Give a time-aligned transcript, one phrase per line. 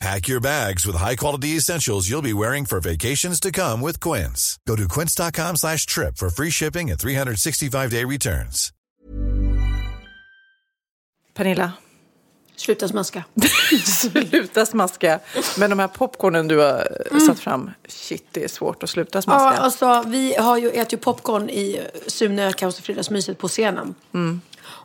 [0.00, 4.58] Pack your bags with high-quality essentials you'll be wearing for vacations to come with Quince.
[4.66, 8.72] Go to quince.com slash trip for free shipping and 365-day returns.
[11.34, 11.72] Pernilla,
[12.56, 13.24] Sluta smaska.
[13.84, 15.20] sluta smaska.
[15.58, 17.20] Men de här popcornen du har mm.
[17.20, 19.60] satt fram, shit det är svårt att sluta Ja, smaska.
[19.60, 23.94] alltså, vi har ju ätit ju popcorn i Sune Kaos och Fredagsmyset på scenen.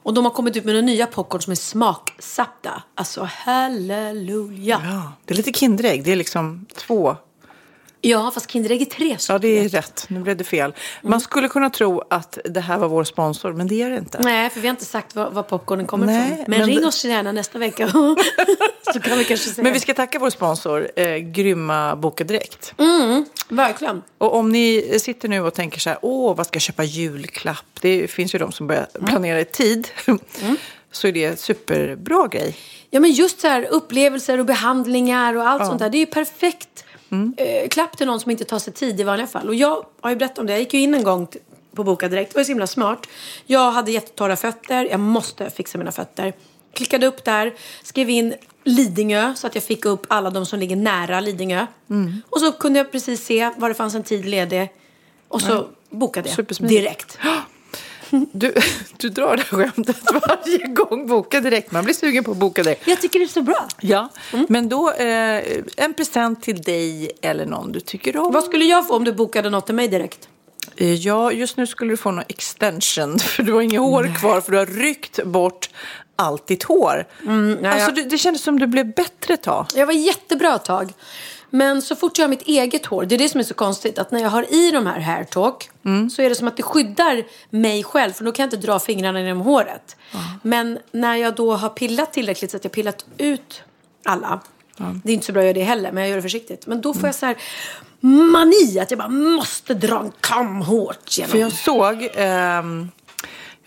[0.05, 2.83] Och de har kommit ut med några nya popcorn som är smaksatta.
[2.95, 4.81] Alltså halleluja.
[4.83, 7.15] Ja, Ja, det är lite Kinderägg, det är liksom två
[8.33, 9.41] fast Kinderägg är tre Ja, stycken.
[9.41, 10.05] det är rätt.
[10.07, 10.73] Nu blev det fel.
[11.01, 14.19] Man skulle kunna tro att det här var vår sponsor, men det är det inte.
[14.23, 16.45] Nej, för vi har inte sagt var, var popcornen kommer Nej, ifrån.
[16.47, 17.87] Men, men ring oss gärna nästa vecka.
[18.93, 19.63] Så kan vi kanske säga.
[19.63, 22.73] Men vi ska tacka vår sponsor, eh, Grymma Boka Direkt.
[23.49, 24.01] Verkligen.
[24.17, 27.65] Och om ni sitter nu och tänker så här, åh, vad ska jag köpa julklapp?
[27.81, 29.87] Det finns ju de som börjar planera i tid.
[30.91, 32.55] Så är det en superbra grej.
[32.89, 35.89] Ja, men just så här upplevelser och behandlingar och allt sånt där.
[35.89, 36.84] Det är ju perfekt
[37.37, 39.47] eh, klapp till någon som inte tar sig tid i vanliga fall.
[39.47, 40.53] Och jag har ju berättat om det.
[40.53, 41.27] Jag gick ju in en gång
[41.75, 42.33] på Boka Direkt.
[42.33, 43.07] Det var så himla smart.
[43.45, 44.85] Jag hade jättetorra fötter.
[44.85, 46.33] Jag måste fixa mina fötter.
[46.73, 48.33] Klickade upp där, skrev in
[48.63, 51.67] Lidingö så att jag fick upp alla de som ligger nära Lidingö.
[52.29, 54.69] Och så kunde jag precis se var det fanns en tid ledig.
[55.27, 57.17] Och så bokade jag direkt.
[58.31, 58.53] Du,
[58.97, 61.07] du drar det här skämtet varje gång.
[61.07, 61.71] Boka direkt.
[61.71, 62.87] Man blir sugen på att boka direkt.
[62.87, 63.67] Jag tycker det är så bra.
[63.81, 64.09] Ja,
[64.49, 65.41] men då eh,
[65.77, 68.33] en present till dig eller någon du tycker om.
[68.33, 70.29] Vad skulle jag få om du bokade något till mig direkt?
[70.75, 74.41] Eh, Ja, just nu skulle du få någon extension för du har inget hår kvar
[74.41, 75.69] för du har ryckt bort
[76.15, 77.07] allt ditt hår.
[77.21, 79.65] nej, alltså, jag- det, det kändes som du blev bättre ett tag.
[79.75, 80.93] Jag var jättebra ett tag.
[81.55, 83.99] Men så fort jag har mitt eget hår, det är det som är så konstigt,
[83.99, 85.69] att när jag har i de här hair talk
[86.15, 88.79] så är det som att det skyddar mig själv, för då kan jag inte dra
[88.79, 89.95] fingrarna genom håret.
[90.41, 93.61] Men när jag då har pillat tillräckligt så att jag pillat ut
[94.05, 94.39] alla,
[95.03, 96.67] det är inte så bra att göra det heller, men jag gör det försiktigt.
[96.67, 97.37] Men då får jag så här
[97.99, 101.31] mani att jag bara måste dra en kam hårt genom.
[101.31, 102.91] För jag såg, ehm,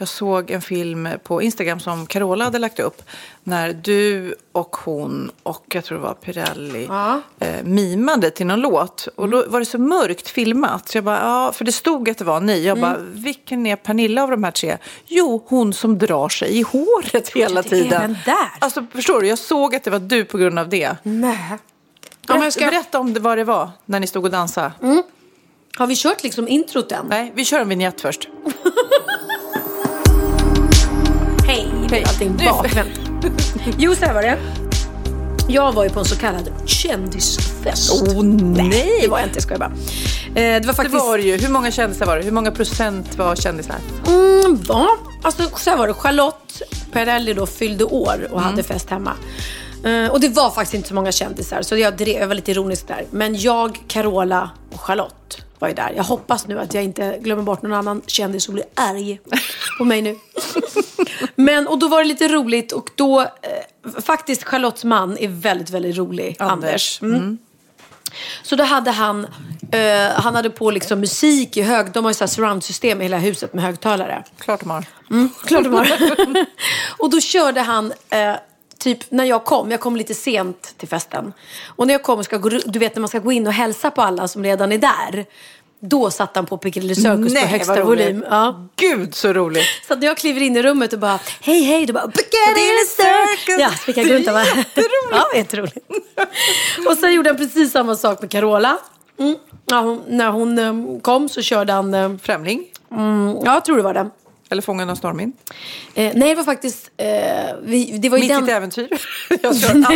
[0.01, 3.03] jag såg en film på Instagram som Carola hade lagt upp.
[3.43, 7.21] När du och hon och jag tror det var Pirelli Ja.
[7.39, 9.09] eh, mimade till någon låt.
[9.17, 10.89] Och då var det så mörkt filmat.
[10.89, 12.65] Så jag bara, ja, för det stod att det var ni.
[12.65, 14.77] Jag bara, vilken är Pernilla av de här tre?
[15.07, 18.01] Jo, hon som drar sig i håret hela tiden.
[18.01, 18.49] den där.
[18.59, 20.97] Alltså förstår du, jag såg att det var du på grund av det.
[21.03, 21.39] Nej.
[21.51, 21.59] Ja,
[22.27, 22.67] Berätta, jag ska...
[22.67, 24.73] berätta om det, vad det var när ni stod och dansade.
[25.77, 27.07] Har vi kört liksom introt än?
[27.09, 28.29] Nej, vi kör en vignett först.
[31.91, 32.05] Hej.
[32.09, 33.01] allting bakvänt.
[33.79, 34.39] jo, så här var det.
[35.49, 38.03] Jag var ju på en så kallad kändisfest.
[38.17, 38.99] Åh, nej.
[39.03, 39.71] det var jag inte, jag skojar bara.
[40.29, 40.95] Eh, det var Det faktiskt...
[41.05, 41.37] var det ju.
[41.37, 42.23] Hur många kändisar var det?
[42.23, 43.77] Hur många procent var kändisar?
[44.07, 44.89] Mm, ja,
[45.23, 45.95] alltså så här var det.
[45.95, 46.63] Charlotte
[46.93, 49.13] Perrelli då fyllde år och hade fest hemma.
[49.85, 52.51] Eh, och det var faktiskt inte så många kändisar, så jag, drev, jag var lite
[52.51, 53.05] ironisk där.
[53.11, 55.93] Men jag, Carola och Charlotte var ju där.
[55.97, 59.21] Jag hoppas nu att jag inte glömmer bort någon annan kändis som blir arg
[59.79, 60.17] på mig nu.
[61.35, 65.71] Men, och då var det lite roligt och då, eh, faktiskt Charlottes man är väldigt,
[65.71, 67.03] väldigt rolig, Anders.
[67.03, 67.39] Mm.
[68.43, 69.27] Så då hade han,
[69.71, 73.05] eh, han hade på liksom musik i hög, de har ju så här surroundsystem i
[73.05, 74.25] hela huset med högtalare.
[74.39, 74.85] Klart de har.
[75.47, 75.89] Klart de har.
[76.99, 78.35] och då körde han, eh,
[78.79, 81.33] typ när jag kom, jag kom lite sent till festen.
[81.77, 83.91] Och när jag kom ska gå, du vet när man ska gå in och hälsa
[83.91, 85.27] på alla som redan är där.
[85.81, 88.25] Då satt han på Piccadilly Circus på högsta volym.
[88.31, 88.69] Ja.
[88.77, 89.65] Gud så roligt.
[89.89, 93.97] Så när jag kliver in i rummet och bara hej hej, då bara Piccadilly Circus.
[93.97, 94.45] Ja, runt och bara
[95.11, 95.79] Ja, jätteroligt.
[96.89, 98.79] och sen gjorde han precis samma sak med Carola.
[99.19, 99.37] Mm.
[99.67, 102.65] Ja, hon, när hon eh, kom så körde han, eh, Främling.
[102.93, 104.11] mm, ja jag tror det var det.
[104.51, 105.33] Eller Fången av stormvind?
[105.95, 106.91] Eh, nej, det var faktiskt...
[106.97, 107.07] Eh,
[107.63, 108.45] vi, det var Mitt i den...
[108.45, 108.89] ett äventyr.
[109.43, 109.87] Jag kör alla.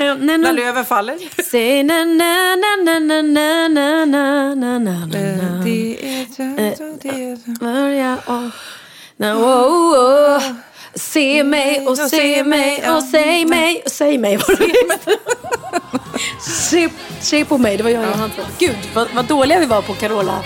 [0.00, 0.52] nej, När nej.
[0.52, 1.18] löven faller.
[1.50, 6.26] Säg na na na na na na na na na na na Det är...
[8.26, 8.50] och...
[9.16, 10.42] Na, oh, oh.
[10.94, 14.38] Se mig och se mig och säg mig och säg mig
[17.20, 18.30] se på mig, det var jag och han.
[18.58, 20.44] Gud, vad, vad dåliga vi var på Carola.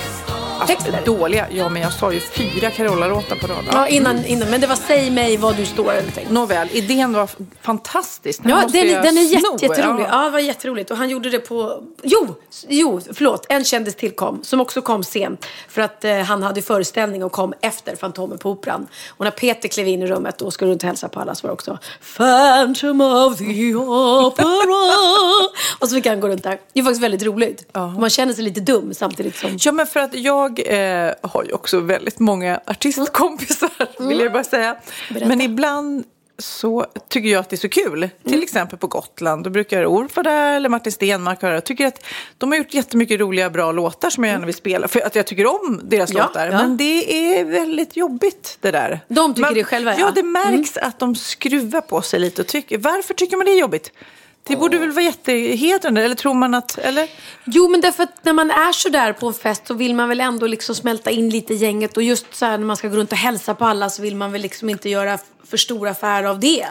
[0.66, 1.02] Texter.
[1.04, 1.46] Dåliga.
[1.50, 3.64] Ja, men jag sa ju fyra Carola-låtar på rad.
[3.72, 6.30] Ja, innan, innan, men det var säg mig vad du står eller.
[6.30, 7.28] Nåväl, idén var
[7.62, 8.42] fantastisk.
[8.42, 10.04] Den Ja, den, den är jätte, jätterolig.
[10.04, 10.08] Ja.
[10.10, 10.90] Ja, det var jätteroligt.
[10.90, 11.82] Och han gjorde det på...
[12.02, 12.34] Jo,
[12.68, 13.46] jo, förlåt.
[13.48, 15.46] En kändis tillkom, som också kom sent.
[15.68, 18.86] För att eh, han hade föreställning och kom efter Fantomen på Operan.
[19.08, 21.46] Och när Peter klev in i rummet och skulle runt och hälsa på alla så
[21.46, 21.78] var också
[22.16, 24.46] Phantom of the Opera.
[25.78, 26.60] och så fick han gå runt där.
[26.72, 27.76] Det är faktiskt väldigt roligt.
[27.98, 29.58] Man känner sig lite dum samtidigt som...
[29.60, 34.44] Ja, men för att jag eh, har ju också väldigt många artistkompisar, vill jag bara
[34.44, 34.76] säga.
[35.10, 35.26] Berätta.
[35.26, 36.04] Men ibland
[36.38, 38.08] så tycker jag att det är så kul.
[38.24, 41.56] Till exempel på Gotland, då brukar Orf vara där, eller Martin Stenmark vara där.
[41.56, 42.04] Jag tycker att
[42.38, 44.88] de har gjort jättemycket roliga, bra låtar som jag gärna vill spela.
[44.88, 46.46] För att jag tycker om deras Ja, låtar.
[46.46, 46.52] ja.
[46.58, 49.00] Men det är väldigt jobbigt det där.
[49.08, 49.98] De tycker Men- det själva, ja.
[50.00, 52.42] Ja, det märks att de skruvar på sig lite.
[52.42, 53.92] Och tycker, varför tycker man det är jobbigt?
[54.44, 56.78] Det borde väl vara jättehedrande, eller tror man att...
[56.78, 57.08] Eller?
[57.44, 60.08] Jo, men därför att när man är så där på en fest så vill man
[60.08, 61.96] väl ändå liksom smälta in lite i gänget.
[61.96, 64.16] Och just så här när man ska gå runt och hälsa på alla så vill
[64.16, 66.66] man väl liksom inte göra för stor affär av det.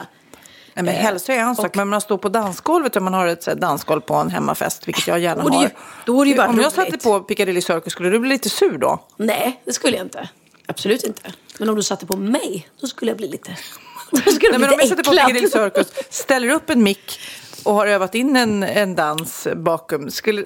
[0.73, 3.43] Nej, men hälsa är en sak, men man står på dansgolvet och man har ett
[3.43, 5.71] så här, dansgolv på en hemmafest, vilket jag gärna Och det har.
[6.05, 8.49] då är det ju bara Om jag satte på Piccadilly Circus, skulle du bli lite
[8.49, 8.99] sur då?
[9.17, 10.29] Nej, det skulle jag inte.
[10.67, 11.33] Absolut inte.
[11.57, 13.57] Men om du satte på mig, då skulle jag bli lite...
[14.11, 15.11] Då skulle jag Nej, bli men om jag lite sätter på.
[15.11, 17.19] Piccadilly Circus, ställer upp en mick
[17.63, 20.43] och har övat in en, en dans bakom, skulle...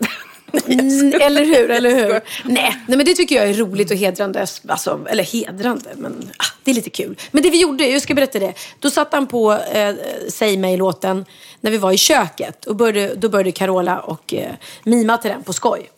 [0.68, 2.12] Mm, eller hur, eller hur?
[2.44, 4.46] Nej, nej, men det tycker jag är roligt och hedrande.
[4.68, 7.18] Alltså, eller hedrande, men ah, det är lite kul.
[7.32, 8.54] Men det vi gjorde, jag ska berätta det.
[8.80, 9.96] Då satt han på eh,
[10.30, 11.26] Säg mig-låten
[11.62, 12.66] när vi var i köket.
[12.66, 14.52] Och började, då började Carola och eh,
[14.84, 15.90] mima till den på skoj.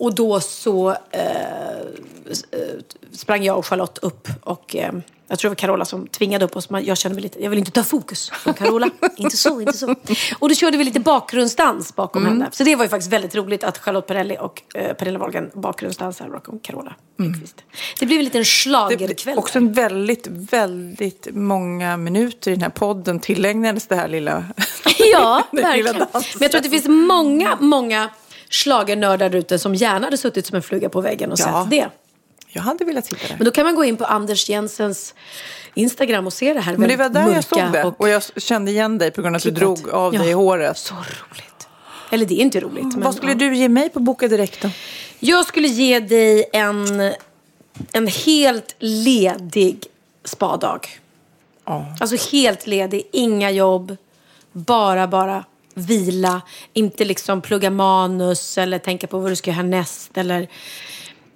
[0.00, 2.78] Och då så eh, eh,
[3.12, 4.92] sprang jag och Charlotte upp och eh,
[5.28, 6.70] jag tror det var Carola som tvingade upp oss.
[6.70, 8.90] Men jag kände mig lite, jag vill inte ta fokus från Carola.
[9.16, 9.94] inte så, inte så.
[10.38, 12.48] Och då körde vi lite bakgrundsdans bakom henne.
[12.52, 16.28] Så det var ju faktiskt väldigt roligt att Charlotte Perrelli och eh, Pernilla Wahlgren bakgrundsdansar
[16.28, 17.64] bakom Carola Ekqvist.
[18.00, 19.38] Det blev en liten schlagerkväll.
[19.38, 24.44] också en väldigt, väldigt många minuter i den här podden tillägnades det här lilla...
[25.12, 25.98] Ja, lilla verkligen.
[25.98, 26.22] dansen.
[26.34, 28.08] Men jag tror att det finns många, många
[28.50, 31.62] schlagernördar ute som gärna hade suttit som en fluga på väggen och Ja.
[31.62, 31.88] sett det.
[32.52, 33.36] Jag hade velat sitta där.
[33.38, 35.14] Men då kan man gå in på Anders Jensens
[35.74, 37.84] Instagram och se det här Men det var där jag såg det.
[37.84, 39.76] och Och jag kände igen dig på grund av att du klippat.
[39.82, 40.78] drog av dig Ja, i håret.
[40.78, 41.68] Så roligt.
[42.10, 42.84] Eller det är inte roligt.
[42.84, 43.38] Men, Vad skulle ja.
[43.38, 44.70] du ge mig på Boka Direkt då?
[45.18, 47.12] Jag skulle ge dig en,
[47.92, 49.84] en helt ledig
[50.24, 50.88] spadag.
[51.64, 51.86] Ja.
[52.00, 53.96] Alltså helt ledig, inga jobb,
[54.52, 55.44] bara, bara
[55.80, 56.42] vila.
[56.72, 60.48] Inte liksom plugga manus eller tänka på vad du ska göra härnäst eller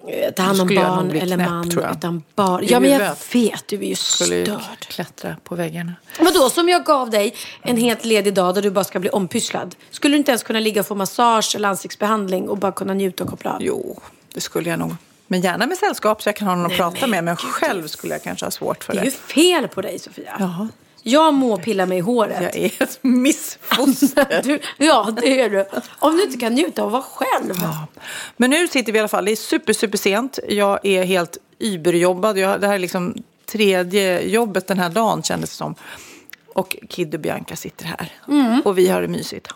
[0.07, 1.69] eh, ta hand om barn eller knäpp, man.
[1.69, 1.95] tror jag.
[1.97, 2.99] Utan bara, I ja men jag
[3.33, 4.59] vet, du är ju Skulle störd.
[4.79, 5.93] klättra på väggarna.
[6.19, 9.09] Men då som jag gav dig en helt ledig dag där du bara ska bli
[9.09, 9.75] ompysslad.
[9.91, 13.23] Skulle du inte ens kunna ligga och få massage eller ansiktsbehandling och bara kunna njuta
[13.23, 13.57] och koppla av?
[13.63, 14.01] Jo,
[14.33, 14.95] det skulle jag nog.
[15.27, 17.23] Men gärna med sällskap så jag kan ha någon att prata med.
[17.23, 19.05] Men själv skulle jag kanske ha svårt för Det är det.
[19.05, 20.35] ju fel på dig Sofia.
[20.39, 20.67] Jaha.
[21.07, 22.41] Jag må pilla mig i håret.
[22.41, 24.41] Jag är ett missfoster.
[24.43, 25.65] Du, ja, det är du.
[25.99, 27.53] Om du inte kan njuta av att vara själv.
[27.61, 27.87] Ja.
[28.37, 29.25] Men nu sitter vi i alla fall.
[29.25, 30.39] Det är super, super sent.
[30.49, 32.37] Jag är helt überjobbad.
[32.37, 33.15] Jag, det här är liksom
[33.45, 35.75] tredje jobbet den här dagen kändes det som.
[36.53, 38.11] Och Kid och Bianca sitter här.
[38.27, 38.61] Mm.
[38.65, 39.47] Och vi har det mysigt.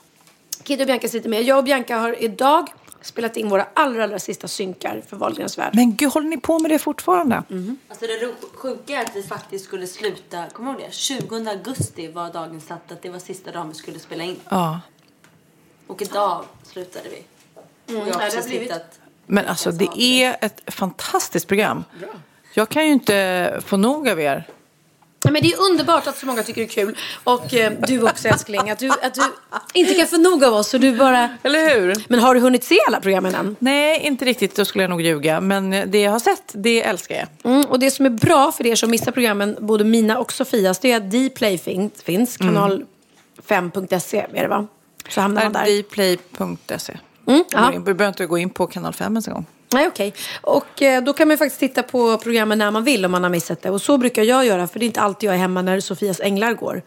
[0.64, 1.44] Kid och Bianca sitter med.
[1.44, 2.70] Jag och Bianca har idag
[3.02, 5.76] spelat in våra allra, allra sista synkar för Wahlgrens värld.
[5.76, 7.44] Men gud, håller ni på med det fortfarande?
[7.50, 7.78] Mm.
[7.90, 10.96] Alltså det sjuka är att vi faktiskt skulle sluta, kommer du ihåg det?
[10.96, 14.40] 20 augusti var dagen satt att det var sista dagen vi skulle spela in.
[14.50, 14.80] Ja.
[15.88, 17.24] Och idag slutade vi.
[17.96, 19.00] Och jag har ja, också det har blivit-.
[19.26, 21.84] Men alltså det är ett fantastiskt program.
[22.54, 24.48] Jag kan ju inte få nog av er.
[25.32, 26.98] Men det är underbart att så många tycker det är kul.
[27.24, 28.70] Och eh, du också älskling.
[28.70, 29.22] Att du, att du
[29.74, 30.70] inte kan få nog av oss.
[30.70, 31.30] Så du bara...
[31.44, 31.96] Eller hur?
[32.08, 33.56] Men har du hunnit se alla programmen än?
[33.60, 34.56] Nej, inte riktigt.
[34.56, 35.42] Då skulle jag nog ljuga.
[35.42, 37.54] Men det jag har sett, det älskar jag.
[37.54, 40.80] Mm, och det som är bra för er som missar programmen, både mina och Sofias,
[40.80, 42.38] det är att Dplay fin- finns.
[42.38, 42.86] Kanal
[43.48, 44.68] 5.se är det va?
[45.10, 45.84] Så hamnar man där.
[45.84, 46.94] Dplay.se.
[47.28, 47.44] Mm,
[47.74, 49.46] Vi behöver inte gå in på kanal 5 ens en gång.
[49.74, 50.14] Nej, okej.
[50.42, 53.30] Och eh, då kan man faktiskt titta på programmen när man vill om man har
[53.30, 53.70] missat det.
[53.70, 56.20] Och så brukar jag göra, för det är inte alltid jag är hemma när Sofias
[56.20, 56.82] änglar går.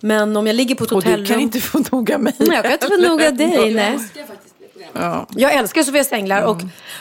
[0.00, 1.26] Men om jag ligger på ett Och du hotellrum...
[1.26, 2.34] kan inte få nog av mig.
[2.38, 3.98] Nej, jag kan inte få nog av dig, nej.
[4.92, 5.26] program.
[5.36, 6.60] Jag älskar Sofias Änglar och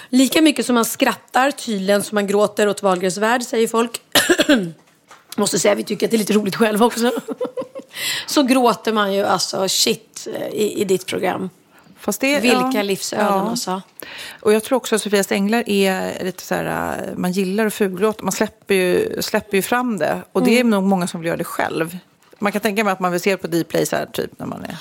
[0.09, 4.01] lika mycket som man skrattar tydligen som man gråter åt Wahlgrens värld säger folk.
[5.37, 7.11] Måste säga vi tycker att det är lite roligt själva också.
[8.27, 11.49] Så gråter man ju alltså shit i, i ditt program.
[12.19, 13.49] Det, Vilka ja, livsöden ja.
[13.49, 13.81] alltså.
[14.41, 17.73] Och jag tror också att Sofias Änglar är lite så här, äh, man gillar att
[17.73, 18.23] fulgråta.
[18.23, 20.21] Man släpper ju, släpper ju fram det.
[20.31, 21.97] Och det är nog många som vill göra det själv.
[22.39, 24.63] Man kan tänka mig att man vill se på Dplay så här typ när man
[24.63, 24.77] är...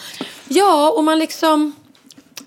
[0.48, 1.72] Ja, och man liksom...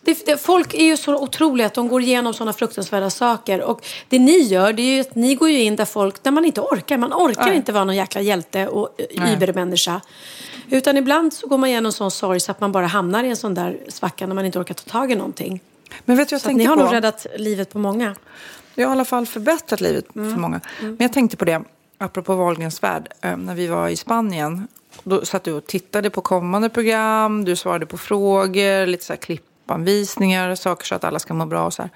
[0.01, 3.61] Det, det, folk är ju så otroliga att de går igenom sådana fruktansvärda saker.
[3.61, 6.31] Och det ni gör, det är ju att ni går ju in där folk, där
[6.31, 6.97] man inte orkar.
[6.97, 7.55] Man orkar Nej.
[7.55, 9.33] inte vara någon jäkla hjälte och Nej.
[9.33, 10.01] übermänniska.
[10.69, 13.37] Utan ibland så går man igenom sån sorg så att man bara hamnar i en
[13.37, 15.59] sån där svacka när man inte orkar ta tag i någonting.
[16.05, 16.83] Men vet du jag Så ni har på?
[16.83, 18.15] nog räddat livet på många.
[18.75, 20.61] Det har i alla fall förbättrat livet för många.
[20.79, 21.61] Men jag tänkte på det,
[21.97, 24.67] apropå Wahlgrens värld, eh, när vi var i Spanien.
[25.03, 29.17] Då satt du och tittade på kommande program, du svarade på frågor, lite så här
[29.73, 31.91] klippanvisningar, saker så att alla ska må bra och så här.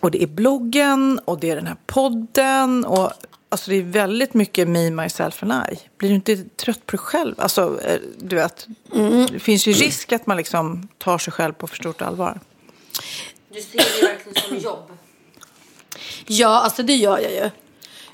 [0.00, 3.12] Och det är bloggen och det är den här podden och
[3.48, 5.78] alltså det är väldigt mycket me, myself and I.
[5.98, 7.34] Blir du inte trött på dig själv?
[7.38, 8.66] Alltså, eh, du vet,
[9.30, 12.40] det finns ju risk att man liksom tar sig själv på för stort allvar.
[13.52, 14.90] Du ser det verkligen som jobb.
[16.26, 17.50] Ja, alltså det gör jag ju.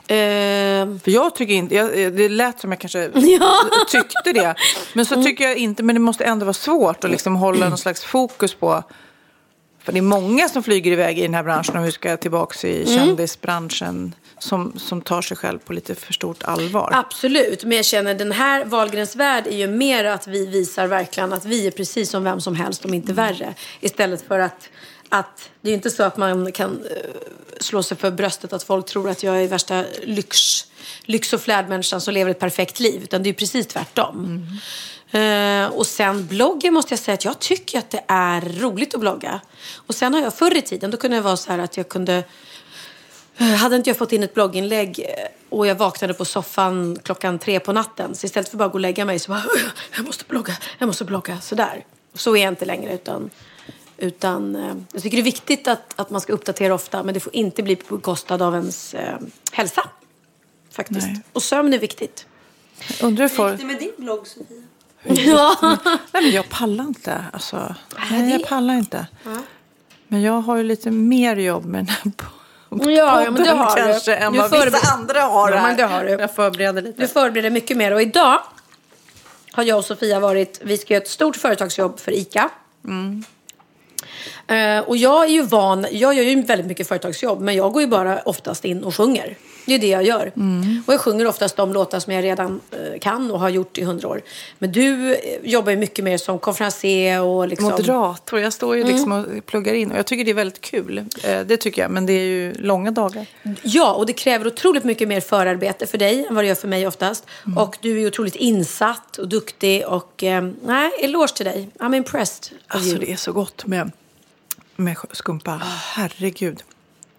[0.08, 3.10] Ehm, För jag tycker inte, jag, det lät som jag kanske
[3.88, 4.54] tyckte det.
[4.92, 7.78] Men så tycker jag inte, men det måste ändå vara svårt att liksom hålla någon
[7.78, 8.82] slags fokus på.
[9.84, 12.68] För det är många som flyger iväg i den här branschen och vi ska tillbaka
[12.68, 14.14] i kändisbranschen.
[14.38, 16.90] Som, som tar sig själv på lite för stort allvar.
[16.92, 21.32] Absolut, men jag känner den här Wahlgrens värld är ju mer att vi visar verkligen
[21.32, 23.54] att vi är precis som vem som helst, om inte värre.
[23.80, 24.68] Istället för att,
[25.08, 26.96] att det är ju inte så att man kan eh,
[27.60, 30.66] slå sig för bröstet att folk tror att jag är värsta lyx,
[31.02, 33.02] lyx och flärdmänniskan som lever ett perfekt liv.
[33.02, 34.46] Utan det är ju precis tvärtom.
[35.10, 39.00] Eh, och sen bloggen måste jag säga att jag tycker att det är roligt att
[39.00, 39.40] blogga.
[39.74, 41.88] Och sen har jag förr i tiden, då kunde det vara så här att jag
[41.88, 42.24] kunde
[43.36, 47.38] eh, hade inte jag fått in ett blogginlägg eh, och jag vaknade på soffan klockan
[47.38, 48.14] tre på natten.
[48.14, 49.44] Så istället för bara att gå och lägga mig så bara,
[49.96, 51.40] jag måste blogga, jag måste blogga.
[51.40, 51.84] Sådär.
[52.14, 53.30] Så är jag inte längre utan,
[53.96, 57.02] utan eh, jag tycker det är viktigt att, att man ska uppdatera ofta.
[57.02, 59.16] Men det får inte bli på bekostnad av ens eh,
[59.52, 59.88] hälsa.
[60.70, 61.06] Faktiskt.
[61.06, 61.20] Nej.
[61.32, 62.26] Och sömn är viktigt.
[63.02, 64.62] Undrar hur Hur gick det med din blogg Sofia?
[65.26, 65.56] Ja.
[66.12, 67.24] Nej men jag pallar inte.
[67.32, 67.74] Alltså,
[68.10, 69.06] nej, jag pallar inte.
[70.08, 73.38] Men jag har ju lite mer jobb med den här po- Ja, ja, men det
[73.40, 73.82] podden har du.
[73.82, 76.10] kanske än Du vad förber- vissa andra har Ja, men det har du.
[76.10, 77.02] Jag förbereder lite.
[77.02, 77.92] Du förbereder mycket mer.
[77.92, 78.38] Och idag
[79.52, 82.50] har jag och Sofia varit, vi ska göra ett stort företagsjobb för ICA.
[82.84, 82.90] Eh,
[84.86, 87.88] och jag är ju van, jag gör ju väldigt mycket företagsjobb men jag går ju
[87.88, 89.36] bara oftast in och sjunger.
[89.66, 90.32] Det är det jag gör.
[90.86, 93.84] Och jag sjunger oftast de låtar som jag redan eh, kan och har gjort i
[93.84, 94.22] hundra år.
[94.58, 97.70] Men du eh, jobbar ju mycket mer som konferencier och liksom...
[97.70, 98.40] Moderator.
[98.40, 98.92] Jag står ju Mm.
[98.94, 99.92] liksom och pluggar in.
[99.92, 100.98] Och jag tycker det är väldigt kul.
[101.24, 101.90] Eh, Det tycker jag.
[101.90, 103.26] Men det är ju långa dagar.
[103.62, 106.68] Ja, och det kräver otroligt mycket mer förarbete för dig än vad det gör för
[106.68, 107.26] mig oftast.
[107.56, 111.68] Och du är otroligt insatt och duktig och eh, nej, eloge till dig.
[111.78, 112.58] I'm impressed.
[112.66, 113.90] Alltså det är så gott med,
[114.76, 115.60] med skumpa.
[115.94, 116.62] Herregud.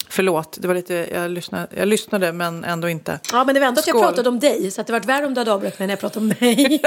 [0.09, 3.19] Förlåt, det var lite, jag, lyssnade, jag lyssnade men ändå inte.
[3.31, 5.25] Ja, men det var ändå att jag pratade om dig, så att det varit värre
[5.25, 6.81] om du hade avbröt mig när jag pratade om mig.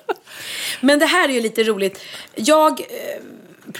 [0.80, 2.00] men det här är ju lite roligt.
[2.34, 2.86] Jag, eh,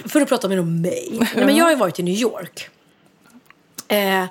[0.05, 1.09] för att prata mer om mig.
[1.35, 2.69] Nej, men jag har ju varit i New York.
[3.87, 4.25] Eh,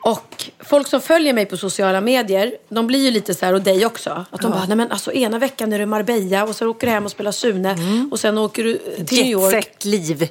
[0.00, 3.62] och folk som följer mig på sociala medier, de blir ju lite så här, och
[3.62, 4.24] dig också.
[4.30, 6.86] Att de bara, nej men alltså ena veckan är du i Marbella och så åker
[6.86, 7.76] du hem och spelar Sune.
[8.10, 9.84] Och sen åker du till New York.
[9.84, 10.28] liv.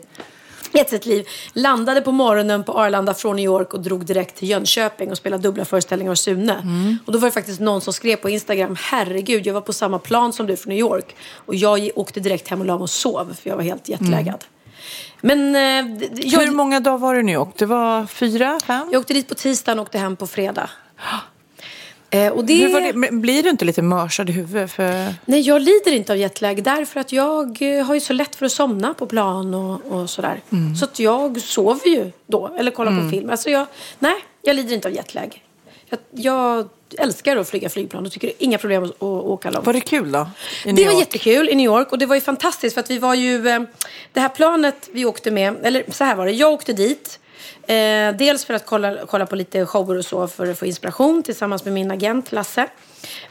[0.74, 1.28] Jetset-liv.
[1.54, 5.44] Landade på morgonen på Arlanda från New York och drog direkt till Jönköping och spelade
[5.44, 6.56] dubbla föreställningar av Sune.
[7.06, 10.00] Och då var det faktiskt någon som skrev på Instagram, herregud, jag var på samma
[10.00, 11.16] plan som du från New York.
[11.36, 14.46] Och jag åkte direkt hem och la mig och sov, för jag var helt jetlaggad.
[15.22, 18.90] Men eh, jag, Hur många dagar var det nu och Det var fyra, fem?
[18.92, 20.70] jag åkte dit på tisdagen och åkte hem på fredag.
[22.14, 22.68] Eh, och det...
[22.68, 23.12] Det?
[23.12, 24.72] Blir du inte lite mörsad i huvudet?
[24.72, 25.14] För...
[25.26, 28.46] Nej, jag lider inte av jetlag därför att jag eh, har ju så lätt för
[28.46, 30.42] att somna på plan och, och sådär.
[30.80, 33.30] Så att jag sover ju då, eller kollar på film.
[33.30, 33.66] Alltså jag,
[34.00, 35.44] nej, jag lider inte av jetlag.
[35.90, 39.66] Jag, jag älskar att flyga flygplan och tycker det är inga problem att, åka långt.
[39.66, 40.30] Var det kul då?
[40.66, 43.14] Det var jättekul i New York och det var ju fantastiskt för att vi var
[43.14, 43.62] ju, eh,
[44.14, 47.20] det här planet vi åkte med, eller så här var det, jag åkte dit.
[47.68, 51.24] Eh, dels för att kolla, kolla på lite shower och så för att få inspiration
[51.24, 52.68] tillsammans med min agent Lasse.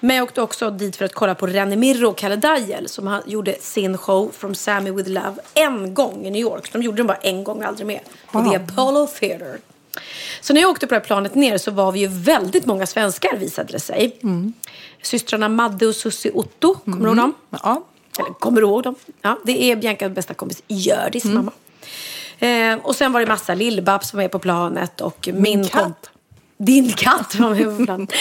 [0.00, 3.06] Men jag åkte också dit för att kolla på René Mirro och Kalle Dajel som
[3.06, 6.72] han gjorde sin show From Sammy With Love en gång i New York.
[6.72, 8.00] De gjorde den bara en gång, aldrig mer.
[8.32, 8.50] På Wow.
[8.50, 9.58] The Apollo Theater.
[10.40, 12.86] Så när jag åkte på det här planet ner så var vi ju väldigt många
[12.86, 14.16] svenskar visade det sig.
[15.02, 17.32] Systrarna Madde och Susie Otto, kommer du ihåg dem?
[17.50, 17.84] Ja.
[18.18, 18.94] Eller kommer du ihåg dem?
[19.22, 21.52] Ja, det är Biancas bästa kompis Hjördis mamma.
[22.40, 25.82] Eh, och sen var det massa Lill-Babs som var på planet och min, katt.
[25.84, 26.08] komp-
[26.56, 28.12] Din katt var med på planet.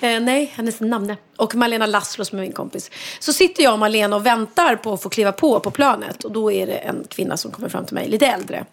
[0.00, 1.16] Eh, nej, hennes namn.
[1.36, 2.90] Och Malena Laszlo som är min kompis.
[3.20, 6.24] Så sitter jag och Malena och väntar på att få kliva på på planet.
[6.24, 8.64] Och då är det en kvinna som kommer fram till mig, lite äldre.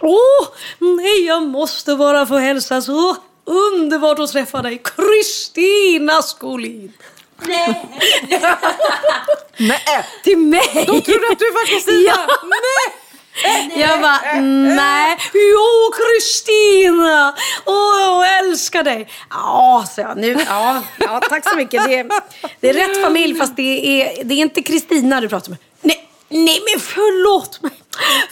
[0.00, 6.92] Åh, nej, jag måste bara få hälsa så underbart att träffa dig, Kristina Skolin.
[7.46, 7.86] Nej.
[9.56, 10.04] Nej!
[10.24, 10.84] Till mig!
[10.86, 11.98] Då tror du att du var Kristina?
[12.16, 12.26] Ja.
[13.76, 15.18] Jag bara, nej.
[15.32, 17.34] Jo, Kristina!
[17.64, 19.08] Åh, oh, jag älskar dig.
[19.30, 20.16] Ja, så jag.
[20.16, 21.84] Nu, ja, ja, tack så mycket.
[21.84, 22.06] Det är,
[22.60, 25.58] det är rätt familj, fast det är, det är inte Kristina du pratar med.
[25.82, 27.72] Nej, nej, men förlåt mig.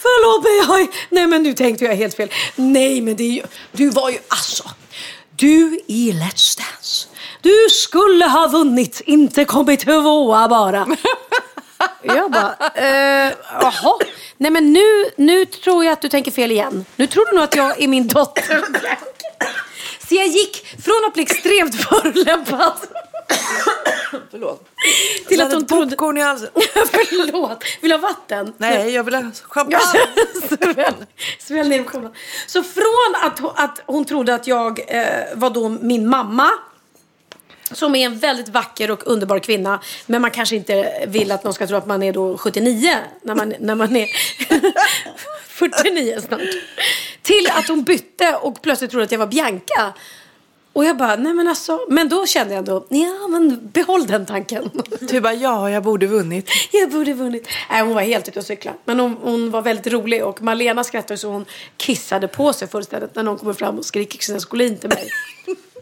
[0.01, 0.77] Förlåt mig.
[0.77, 0.89] Oj.
[1.09, 2.29] Nej, men nu tänkte jag helt fel.
[2.55, 4.63] Nej, men det är ju, du var ju, alltså.
[5.35, 7.07] Du i Let's Dance.
[7.41, 10.87] Du skulle ha vunnit, inte kommit tvåa bara.
[12.01, 13.97] Jag bara, eh, jaha.
[14.37, 16.85] Nej men nu, nu tror jag att du tänker fel igen.
[16.95, 18.61] Nu tror du nog att jag är min dotter.
[20.09, 22.73] Så jag gick från att bli extremt förolämpad
[24.31, 24.67] Förlåt.
[25.27, 25.89] till att hon trodde...
[25.91, 26.49] popcorn i halsen.
[26.91, 27.63] Förlåt.
[27.81, 28.53] Vill du ha vatten?
[28.57, 29.77] Nej, jag vill ha champagne.
[30.73, 30.93] Sväll,
[31.39, 31.85] sväll ner.
[32.47, 36.49] Så från att, hon- att hon trodde att jag eh, var då min mamma
[37.73, 39.79] som är en väldigt vacker och underbar kvinna.
[40.05, 43.35] Men man kanske inte vill att någon ska tro att man är då 79 när
[43.35, 44.07] man, när man är
[45.47, 46.41] 49 snart.
[47.21, 49.93] Till att hon bytte och plötsligt trodde att jag var Bianca.
[50.73, 54.25] Och jag bara, nej men alltså, men då kände jag ändå, ja men behåll den
[54.25, 54.69] tanken.
[54.99, 56.49] Du bara, ja, jag borde vunnit.
[56.71, 57.47] Jag borde vunnit.
[57.69, 58.73] Nej, hon var helt ute och cykla.
[58.85, 61.45] Men hon, hon var väldigt rolig och Malena skrattade så hon
[61.77, 65.09] kissade på sig fullständigt när någon kommer fram och skriker Kristina Skolin till mig.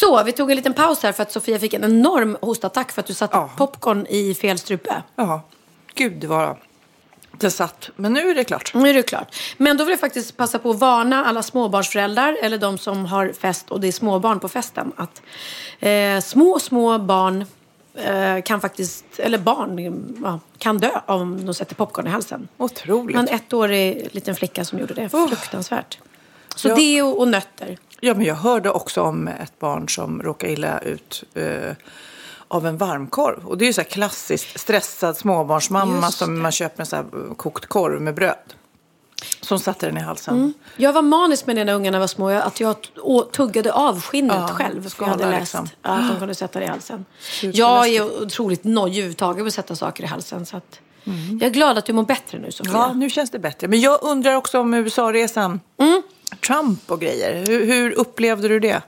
[0.00, 3.00] Så, vi tog en liten paus här för att Sofia fick en enorm hostattack för
[3.00, 3.50] att du satte Ja.
[3.56, 5.02] popcorn i fel strupe.
[5.16, 5.42] Ja,
[5.94, 6.56] gud vad
[7.32, 7.90] det satt.
[7.96, 8.74] Men nu är det klart.
[8.74, 9.36] Nu är det klart.
[9.56, 13.32] Men då vill jag faktiskt passa på att varna alla småbarnsföräldrar eller de som har
[13.32, 15.22] fest och det är småbarn på festen att
[15.80, 17.44] eh, små, små barn
[17.94, 22.48] eh, kan faktiskt, eller barn ja, kan dö om de sätter popcorn i halsen.
[22.56, 23.16] Otroligt.
[23.16, 25.08] En ettårig liten flicka som gjorde det.
[25.08, 25.98] Fruktansvärt.
[26.56, 26.74] Så Ja.
[26.74, 27.78] det och, och nötter.
[28.00, 31.74] Ja, men jag hörde också om ett barn som råkade illa ut eh,
[32.48, 33.46] av en varmkorv.
[33.46, 37.02] Och det är ju så här klassiskt stressad småbarnsmamma som man köper en så här
[37.28, 38.34] eh, kokt korv med bröd.
[39.40, 40.54] Som satte den i halsen.
[40.76, 42.30] Jag var manisk med det när ungarna var små.
[42.30, 42.76] jag- Att jag
[43.32, 44.88] tuggade av skinnet Ja, själv.
[44.88, 45.68] För jag hade skala läst liksom.
[45.82, 47.04] att de kunde sätta det i halsen.
[47.42, 50.46] Jag är otroligt nojig överhuvudtaget med att sätta saker i halsen.
[50.46, 50.80] Så att
[51.40, 52.72] Jag är glad att du mår bättre nu Sofia.
[52.72, 53.68] Ja, nu känns det bättre.
[53.68, 55.60] Men jag undrar också om USA-resan.
[55.78, 56.02] Mm.
[56.46, 57.46] Trump och grejer.
[57.46, 58.82] Hur, hur upplevde du det?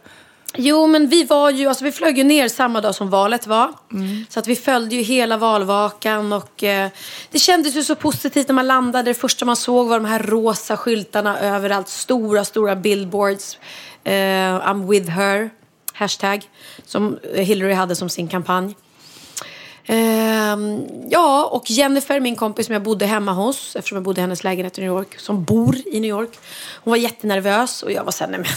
[0.56, 3.72] Jo, men vi var ju, alltså vi flög ju ner samma dag som valet var.
[4.28, 6.90] Så att vi följde ju hela valvakan och eh,
[7.30, 9.10] det kändes ju så positivt när man landade.
[9.10, 11.88] Det första man såg var de här rosa skyltarna överallt.
[11.88, 13.58] Stora, stora billboards.
[14.04, 15.50] Eh, I'm with her,
[15.92, 16.42] hashtag,
[16.84, 18.74] som Hillary hade som sin kampanj.
[19.86, 24.22] Ehm, ja, och Jennifer, min kompis som jag bodde hemma hos, eftersom jag bodde i
[24.22, 26.38] hennes lägenhet i New York, som bor i New York.
[26.84, 28.48] Hon var jättenervös och jag var såhär, nej men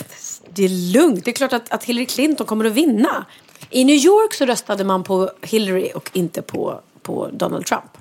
[0.49, 1.25] det är lugnt.
[1.25, 3.25] Det är klart att, att Hillary Clinton kommer att vinna.
[3.69, 7.97] I New York så röstade man på Hillary och inte på, på Donald Trump.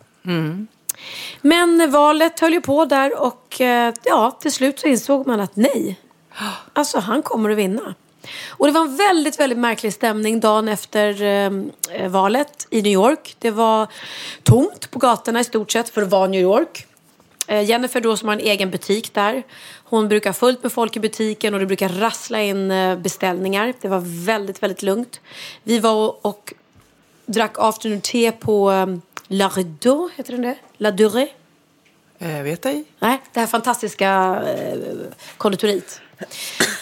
[1.41, 5.57] Men valet höll ju på där och eh, ja, till slut så insåg man att
[5.57, 6.01] nej,
[6.73, 7.95] alltså han kommer att vinna.
[8.51, 13.37] Och det var en väldigt, väldigt märklig stämning dagen efter eh, valet i New York.
[13.39, 13.89] Det var
[14.43, 16.87] tomt på gatorna i stort sett för att vara New York.
[17.47, 19.43] Eh, Jennifer då som har en egen butik där.
[19.85, 23.75] Hon brukar ha fullt med folk i butiken och det brukar rassla in eh, beställningar.
[23.81, 25.21] Det var väldigt, väldigt lugnt.
[25.63, 26.55] Vi var och, och
[27.27, 30.57] drack afternoon tea på um, La Rideau, heter den det?
[30.77, 31.29] La Durée?
[32.19, 32.85] Eh, vet ej.
[32.99, 34.79] Nej, det här fantastiska eh,
[35.37, 36.01] konditoriet.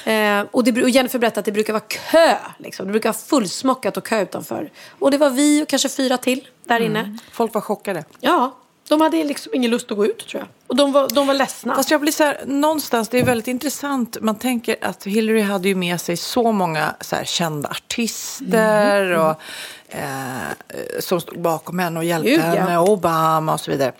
[0.04, 2.36] Eh, och, det, och Jennifer berättade att det brukar vara kö.
[2.58, 2.86] Liksom.
[2.86, 4.70] Det brukar vara fullsmockat och kö utanför.
[4.98, 7.18] Och det var vi och kanske fyra till där inne.
[7.32, 8.04] Folk var chockade.
[8.20, 8.56] Ja,
[8.88, 10.48] de hade liksom ingen lust att gå ut tror jag.
[10.66, 11.74] Och de var, de var ledsna.
[11.74, 14.16] Fast jag blir så här, någonstans, det är väldigt intressant.
[14.20, 19.20] Man tänker att Hillary hade ju med sig så många så här, kända artister Mm,
[19.20, 19.40] och,
[19.88, 22.44] eh, som stod bakom henne och hjälpte Gud, ja.
[22.44, 23.92] henne, och Obama och så vidare.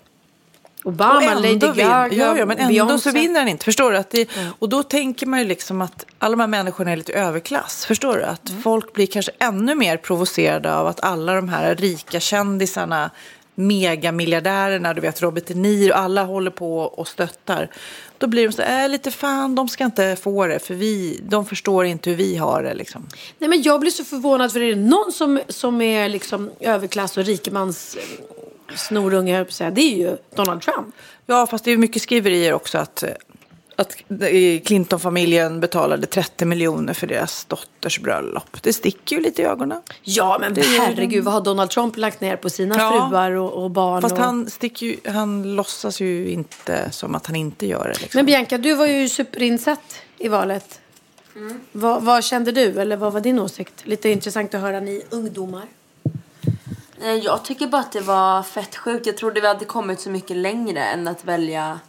[0.83, 3.09] Obama, och Lady ändå vin- Gaga, ja, ja, men ändå Beyoncé.
[3.09, 3.65] så vinner han inte.
[3.65, 3.97] Förstår du?
[3.97, 7.13] Att det, Och då tänker man ju liksom att alla de här människorna är lite
[7.13, 7.85] överklass.
[7.85, 8.23] Förstår du?
[8.23, 8.61] Att Mm.
[8.61, 13.11] folk blir kanske ännu mer provocerade av att alla de här rika kändisarna
[13.55, 17.69] megamiljardärerna, du vet Robert De Niro, alla håller på och stöttar.
[18.17, 21.19] Då blir de så här, äh, lite fan, de ska inte få det för vi,
[21.23, 23.07] de förstår inte hur vi har det liksom.
[23.39, 27.17] Nej, men jag blir så förvånad för är det någon som, som är liksom överklass
[27.17, 27.97] och rikemans
[28.75, 30.95] snorunge, jag säga, det är ju Donald Trump.
[31.25, 33.03] Ja, fast det är mycket skriverier också att,
[33.75, 33.95] att
[34.65, 38.57] Clinton-familjen betalade 30 miljoner för deras dotters bröllop.
[38.61, 39.81] Det sticker ju lite i ögonen.
[40.01, 43.07] Ja, men Det herregud, vad har Donald Trump lagt ner på sina Ja.
[43.09, 44.01] fruar och, och barn?
[44.01, 44.21] Fast och...
[44.21, 48.01] han, sticker ju, han låtsas ju inte som att han inte gör det.
[48.01, 48.17] Liksom.
[48.19, 50.79] Men Bianca, du var ju superinsatt i valet.
[51.71, 53.73] Vad, vad kände du, eller vad var din åsikt?
[53.83, 55.63] Lite intressant att höra ni ungdomar.
[57.03, 59.05] Eh, Jag tycker bara att det var fett sjukt.
[59.05, 61.79] Jag trodde vi hade kommit så mycket längre än att välja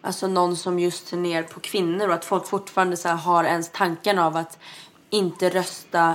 [0.00, 3.44] alltså någon som just ser ner på kvinnor och att folk fortfarande så här har
[3.44, 4.58] ens tanken av att
[5.10, 6.14] inte rösta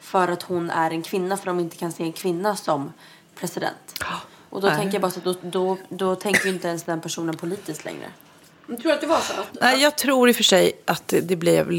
[0.00, 2.92] för att hon är en kvinna för de inte kan se en kvinna som
[3.34, 3.94] president.
[4.50, 4.76] Och då Nej.
[4.76, 8.06] tänker jag bara så att då, då, då tänker inte ens den personen politiskt längre.
[8.66, 9.32] Jag tror att det var så.
[9.60, 11.70] Nej, jag tror i och för sig att det- det blev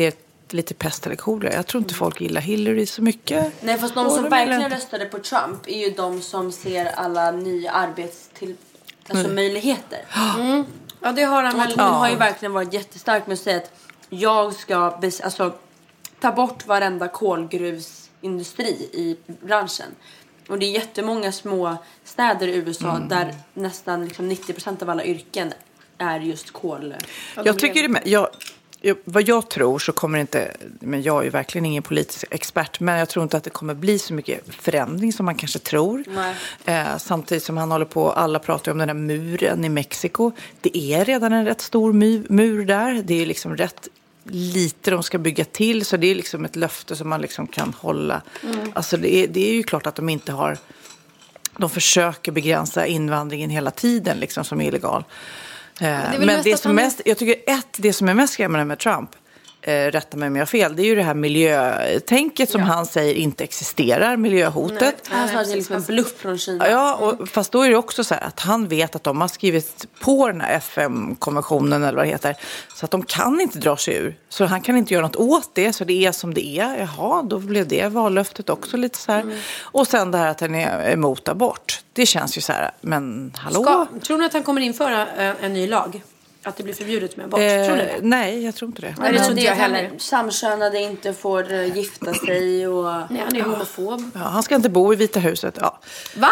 [0.54, 1.54] lite, pest eller kolera.
[1.54, 3.54] Jag tror inte folk gillar Hillary så mycket.
[3.62, 7.72] Nej fast de som verkligen röstade på Trump är ju de som ser alla nya
[7.72, 8.56] arbetstill...
[9.08, 10.00] Alltså möjligheter.
[11.06, 11.72] Ja, det har han väl.
[11.80, 13.72] hon har ju verkligen varit jättestark med att säga att
[14.10, 14.76] jag ska
[15.24, 15.54] alltså,
[16.20, 19.88] ta bort varenda kolgruvsindustri i branschen.
[20.48, 25.54] Och det är jättemånga små städer i USA där nästan liksom 90% av alla yrken
[25.98, 26.96] är just kol.
[27.36, 28.28] Jag tycker det med, jag,
[29.04, 32.80] vad jag tror så kommer det inte, men jag är ju verkligen ingen politisk expert,
[32.80, 36.04] men jag tror inte att det kommer bli så mycket förändring som man kanske tror.
[36.66, 40.32] Eh, samtidigt som han håller på, alla pratar om den där muren i Mexiko.
[40.62, 43.04] Det är redan en rätt stor my, mur där.
[43.06, 43.88] Det är liksom rätt
[44.26, 47.74] lite de ska bygga till, så det är liksom ett löfte som man liksom kan
[47.74, 48.22] hålla.
[48.74, 50.58] Alltså det är, det är ju klart att de inte har
[51.58, 55.04] de försöker begränsa invandringen hela tiden liksom, som är illegal.
[55.80, 55.88] Eh,
[56.20, 58.80] Men det att som han- mest, jag tycker ett, det som är mest skrämmande med
[58.80, 59.10] Trump,
[59.68, 63.14] rätta mig om jag har fel, det är ju det här miljötänket som han säger
[63.14, 64.96] inte existerar, miljöhotet.
[65.08, 66.70] Han sa att det är liksom en bluff från Kina.
[66.70, 69.28] Ja, och, fast då är det också så här att han vet att de har
[69.28, 72.36] skrivit på den här FM-konventionen eller vad det heter.
[72.76, 74.16] Så att de kan inte dra sig ur.
[74.30, 75.74] Så han kan inte göra något åt det.
[75.74, 76.78] Så det är som det är.
[76.78, 79.42] Jaha, då blev det vallöftet också lite så här.
[79.62, 81.84] Och sen det här att han är emot abort.
[81.94, 83.64] Det känns ju så här, men hallå?
[83.64, 86.02] Ska, tror ni att han kommer införa en, en ny lag?
[86.44, 87.40] Att det blir förbjudet med abort?
[87.40, 88.00] tror Eh, det?
[88.02, 88.96] nej, jag tror inte det.
[89.00, 89.92] Nej, det tror inte jag heller.
[89.98, 92.84] Samkönade inte får eh, gifta sig och...
[93.10, 94.12] Nej, han är homofob.
[94.14, 95.58] Ja, han ska inte bo i Vita huset.
[95.62, 95.80] Ja.
[96.16, 96.30] Va?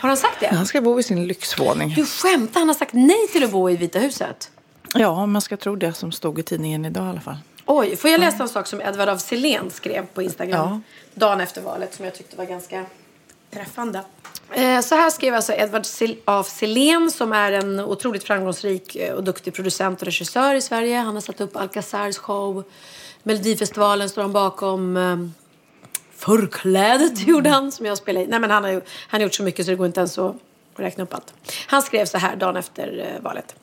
[0.00, 0.46] Har han sagt det?
[0.46, 1.94] Han ska bo i sin lyxvåning.
[1.96, 2.60] Du skämtar?
[2.60, 4.50] Han har sagt nej till att bo i Vita huset.
[4.94, 7.36] Ja, man ska tro det som stod i tidningen idag i alla fall.
[7.66, 10.80] Oj, får jag läsa en sak som Edvard af Sillén skrev på Instagram Ja.
[11.14, 12.84] dagen efter valet som jag tyckte var ganska
[13.50, 14.00] träffande.
[14.52, 19.14] Eh, så här skrev alltså Edvard Sil- af Sillén som är en otroligt framgångsrik eh,
[19.14, 20.96] och duktig producent och regissör i Sverige.
[20.96, 22.64] Han har satt upp Alcazars show.
[23.22, 24.96] Melodifestivalen står han bakom.
[24.96, 25.16] Eh,
[26.16, 28.28] Förklädet gjorde han som jag spelade i.
[28.28, 30.36] Nej men han har, han har gjort så mycket så det går inte ens att
[30.76, 31.34] räkna upp allt.
[31.66, 33.54] Han skrev så här dagen efter valet.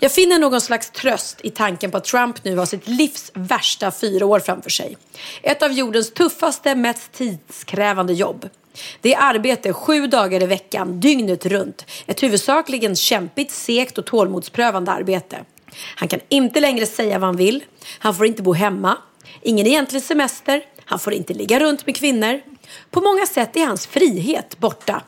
[0.00, 3.90] Jag finner någon slags tröst i tanken på att Trump nu har sitt livs värsta
[3.90, 4.96] fyra år framför sig.
[5.42, 8.48] Ett av jordens tuffaste, mest tidskrävande jobb.
[9.00, 11.86] Det är arbete sju dagar i veckan, dygnet runt.
[12.06, 15.44] Ett huvudsakligen kämpigt, segt och tålmodsprövande arbete.
[15.96, 17.64] Han kan inte längre säga vad han vill.
[17.98, 18.96] Han får inte bo hemma.
[19.42, 20.62] Ingen egentlig semester.
[20.84, 22.40] Han får inte ligga runt med kvinnor.
[22.90, 25.02] På många sätt är hans frihet borta.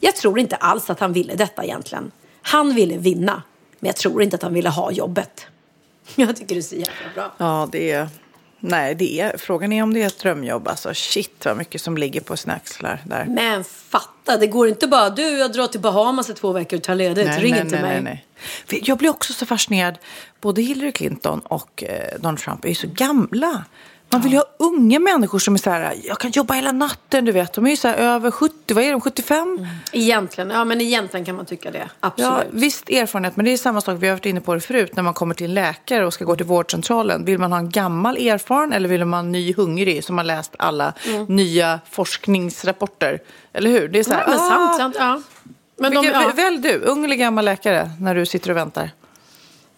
[0.00, 2.10] Jag tror inte alls att han ville detta egentligen.
[2.42, 3.42] Han ville vinna,
[3.78, 5.46] men jag tror inte att han ville ha jobbet.
[6.14, 7.32] Jag tycker det är så jävla bra.
[7.38, 8.08] Ja, det är...
[8.64, 9.36] Nej, det är...
[9.38, 10.68] frågan är om det är ett drömjobb.
[10.68, 13.24] Alltså shit vad mycket som ligger på sina axlar där.
[13.28, 16.82] Men fatta, det går inte bara du, jag drar till Bahamas i två veckor och
[16.82, 17.38] tar ledigt.
[17.38, 18.02] Ring inte mig.
[18.02, 18.26] nej.
[18.66, 19.98] För Jag blir också så fascinerad.
[20.40, 23.64] Både Hillary Clinton och eh, Donald Trump är ju så gamla.
[24.12, 27.24] Man vill ju ha unga människor som är så här, jag kan jobba hela natten,
[27.24, 27.52] du vet.
[27.52, 29.66] De är ju så här över 70, vad är de, 75?
[29.92, 31.88] Egentligen, ja men egentligen kan man tycka det.
[32.00, 32.30] Absolut.
[32.32, 34.96] Ja, visst erfarenhet, men det är samma sak, vi har varit inne på det förut,
[34.96, 37.24] när man kommer till en läkare och ska gå till vårdcentralen.
[37.24, 40.24] Vill man ha en gammal erfaren eller vill man ha en ny hungrig som har
[40.24, 40.92] läst alla
[41.28, 43.18] nya forskningsrapporter?
[43.52, 43.88] Eller hur?
[43.88, 45.22] Det är så här, ja, men ah, sant, sant, ja.
[45.76, 46.32] Men de, vilken- ja.
[46.36, 48.90] Välj du, ung eller gammal läkare, när du sitter och väntar.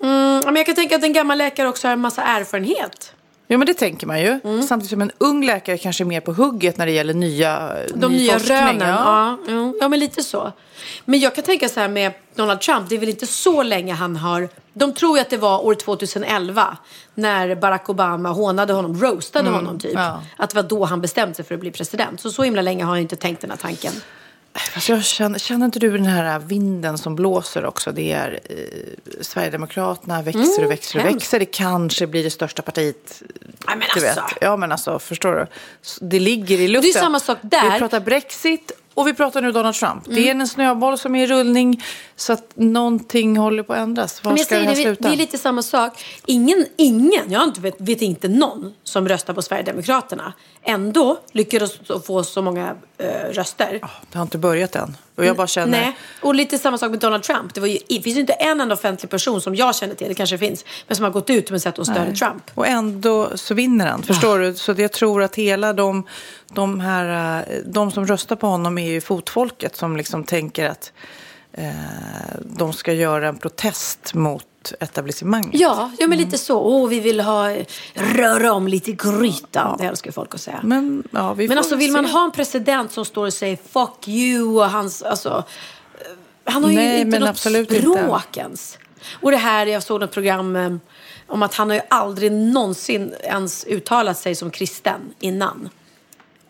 [0.02, 3.12] Mm, men jag kan tänka att en gammal läkare också har en massa erfarenhet.
[3.46, 4.40] Ja, men det tänker man ju.
[4.44, 4.62] Mm.
[4.62, 8.12] Samtidigt som en ung läkare kanske är mer på hugget när det gäller nya De
[8.12, 8.58] ny nya forskning.
[8.58, 8.88] rönen.
[8.88, 9.38] Ja.
[9.46, 9.52] Ja.
[9.54, 10.52] Ja, ja, men lite så.
[11.04, 12.88] Men jag kan tänka så här med Donald Trump.
[12.88, 14.48] Det är väl inte så länge han har...
[14.72, 16.76] De tror ju att det var år 2011
[17.14, 19.92] när Barack Obama hånade honom, roastade honom typ.
[19.94, 20.22] ja.
[20.36, 22.20] Att det var då han bestämde sig för att bli president.
[22.20, 23.92] Så så himla länge har jag inte tänkt den här tanken.
[24.74, 27.92] Fast jag känner, känner inte du den här vinden som blåser också?
[27.92, 28.56] Det är eh,
[29.20, 31.24] Sverigedemokraterna växer och växer och Mm, hemskt.
[31.24, 31.38] växer.
[31.38, 33.22] Det kanske blir det största partiet.
[33.66, 34.20] Nej, men du alltså.
[34.22, 34.32] vet.
[34.40, 35.46] Ja, men alltså, förstår du?
[36.00, 36.92] Det ligger i luften.
[36.92, 37.72] Det är samma sak där.
[37.72, 40.06] Vi pratar Brexit och vi pratar nu Donald Trump.
[40.06, 40.16] Mm.
[40.16, 41.82] Det är en snöboll som är i rullning
[42.16, 44.24] så att någonting håller på att ändras.
[44.24, 45.08] Var Men jag ska det här sluta?
[45.08, 46.04] det är lite samma sak.
[46.26, 50.32] Ingen, ingen, jag inte vet, vet inte någon som röstar på Sverigedemokraterna.
[50.62, 53.80] Ändå lyckades de få så många eh, röster.
[54.12, 54.96] Det har inte börjat än.
[55.16, 55.80] Och jag bara känner...
[55.80, 57.54] Nej, och lite samma sak med Donald Trump.
[57.54, 60.08] Det, var ju, det finns ju inte en enda offentlig person som jag känner till,
[60.08, 62.50] det kanske finns, men som har gått ut med sätt att stödja Trump.
[62.54, 64.02] Och ändå så vinner han.
[64.02, 64.54] Förstår du?
[64.54, 66.06] Så jag tror att hela de,
[66.52, 70.92] de här, eh, de som röstar på honom är ju fotfolket som liksom tänker att
[71.52, 71.70] eh,
[72.40, 74.44] de ska göra en protest mot
[74.80, 75.60] etablissemanget.
[75.60, 76.58] Ja, ja men lite så.
[76.58, 77.56] Åh, vi vill ha,
[77.94, 79.76] röra om lite i grytan.
[79.78, 80.60] Det älskar folk att säga.
[80.62, 81.92] Men, ja, vi Men alltså vill se.
[81.92, 85.44] man ha en president som står och säger fuck you och hans, alltså.
[85.98, 88.40] eh, Han har ju Nej, inte men något absolut språk inte.
[88.40, 88.78] ens.
[89.22, 90.72] Och det här, jag såg något program eh,
[91.26, 95.68] om att han har ju aldrig någonsin ens uttalat sig som kristen innan.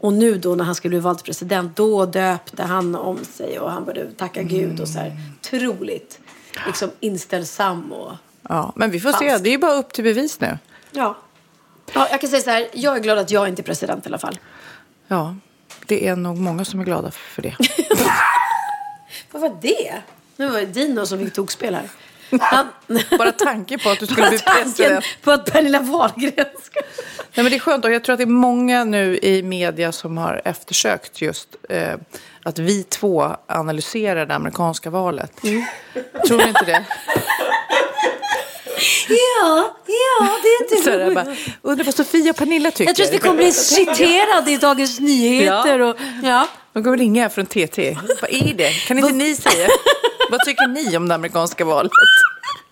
[0.00, 3.58] Och nu då när han skulle bli vald till president, då döpte han om sig
[3.58, 5.16] och han började tacka Gud och så här.
[5.40, 6.20] Otroligt
[6.66, 8.12] liksom inställsam och
[8.48, 9.28] Ja, men vi får se.
[9.28, 9.44] Falskt.
[9.44, 10.58] Det är ju bara upp till bevis nu.
[10.90, 11.16] ja.
[11.94, 14.08] Ja, jag kan säga så här, jag är glad att jag inte är president i
[14.08, 14.38] alla fall.
[15.08, 15.36] Ja,
[15.86, 17.56] det är nog många som är glada för det.
[19.30, 20.02] Vad var det?
[20.36, 21.88] Nu var det Dino som fick tokspel här.
[22.40, 22.66] Han,
[23.18, 25.04] Bara tanken på att du skulle bli president.
[25.22, 26.80] på att Pernilla Wahlgren ska...
[27.34, 29.92] Nej, men det är skönt och jag tror att det är många nu i media
[29.92, 31.94] som har eftersökt just eh,
[32.42, 35.32] att vi två analyserar det amerikanska valet.
[36.26, 36.84] Tror ni inte det?
[39.08, 42.88] Ja, ja, det är inte jag bara, undrar vad Sofia och Pernilla tycker.
[42.90, 45.80] Jag tror att vi kommer bli citerade i Dagens Nyheter.
[45.80, 46.48] Och, ja.
[46.72, 47.96] De kommer ringa från TT.
[48.20, 48.70] Vad är det?
[48.70, 49.68] Kan inte ni säga?
[50.34, 51.92] Vad tycker ni om det amerikanska valet?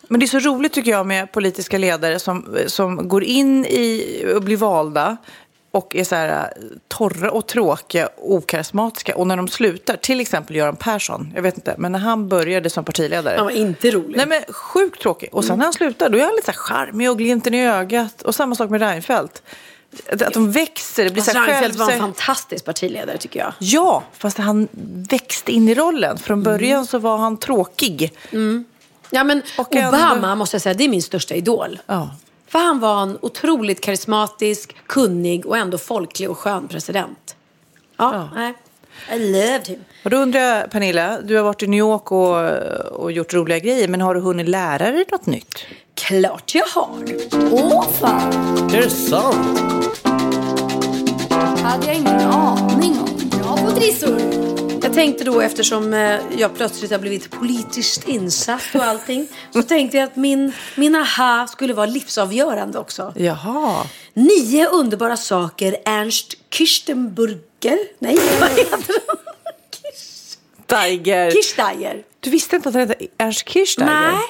[0.08, 4.24] Men det är så roligt tycker jag med politiska ledare som, som går in i
[4.36, 5.16] och blir valda
[5.70, 9.16] och är så här eh, torra och tråkiga och okarismatiska.
[9.16, 12.70] Och när de slutar, till exempel Göran Persson, jag vet inte, men när han började
[12.70, 13.36] som partiledare.
[13.36, 14.16] Han var inte rolig.
[14.16, 15.28] Nej men sjukt tråkig.
[15.32, 17.66] Och sen när han slutar då är han lite så här charmig och glimten i
[17.66, 18.22] ögat.
[18.22, 19.42] Och samma sak med Reinfeldt.
[20.12, 23.40] Att, att de växer, det blir Fast så här Reinfeldt var en fantastisk partiledare tycker
[23.40, 23.52] jag.
[23.58, 24.68] Ja, fast han
[25.10, 26.18] växte in i rollen.
[26.18, 28.12] Från början så var han tråkig.
[29.10, 31.78] Ja, men Och Obama ändå- måste jag säga, det är min största idol.
[31.86, 32.10] Ja.
[32.48, 37.36] För han var en otroligt karismatisk, kunnig och ändå folklig och skön president.
[37.96, 38.28] Ja, Ja.
[38.34, 38.54] nej.
[39.12, 39.84] I loved him.
[40.02, 43.58] Och då undrar jag, Pernilla, du har varit i New York och, och gjort roliga
[43.58, 45.64] grejer, men har du hunnit lära dig något nytt?
[45.94, 47.04] Klart jag har.
[47.52, 48.32] Åh fan.
[48.74, 49.62] Är det sant?
[51.62, 53.30] hade jag ingen aning om.
[53.30, 54.51] Bra på trissor.
[54.92, 59.28] Jag tänkte då eftersom eh, jag plötsligt har blivit politiskt insatt och allting.
[59.50, 63.12] så tänkte jag att min, min aha skulle vara livsavgörande också.
[63.16, 63.86] Jaha.
[64.14, 67.78] Nio underbara saker Ernst Kirstenburger.
[67.98, 68.82] Nej, vad heter han?
[70.66, 71.30] Tiger.
[71.30, 72.02] Kirchsteiger.
[72.20, 73.92] Du visste inte att han hette Ernst Kirchsteiger?
[74.12, 74.20] Nej,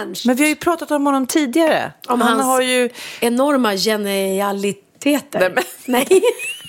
[0.00, 0.24] Ernst.
[0.24, 1.92] Men vi har ju pratat om honom tidigare.
[2.08, 2.90] Om han hans har ju...
[3.20, 5.40] enorma genialiteter.
[5.40, 6.22] Nej, men- Nej.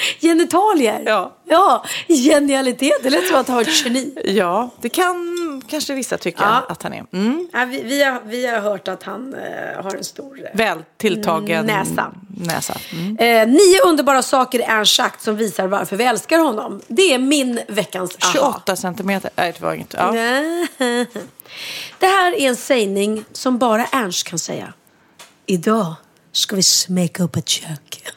[0.20, 1.02] Genitalier.
[1.06, 1.36] Ja.
[1.48, 3.02] ja, genialitet.
[3.02, 4.14] Det lät som att han var ett geni.
[4.24, 5.36] Ja, det kan
[5.68, 6.66] kanske vissa tycka Ja.
[6.72, 7.04] att han är.
[7.12, 7.48] Mm.
[7.52, 10.38] Ja, vi, vi, har, vi har hört att han eh, har en stor...
[10.44, 12.12] eh, Väl tilltagen Näsa.
[12.40, 12.74] näsa.
[12.92, 13.16] Mm.
[13.18, 16.80] Eh, nio underbara saker Ernst sagt som visar varför vi älskar honom.
[16.86, 18.32] Det är min veckans aha.
[18.32, 19.30] 28 centimeter.
[19.36, 19.94] Nej, det var inget.
[19.98, 20.12] Ja.
[21.98, 24.72] Det här är en sägning som bara Ernst kan säga.
[25.46, 25.94] Idag
[26.32, 28.02] ska vi smeka upp ett kök.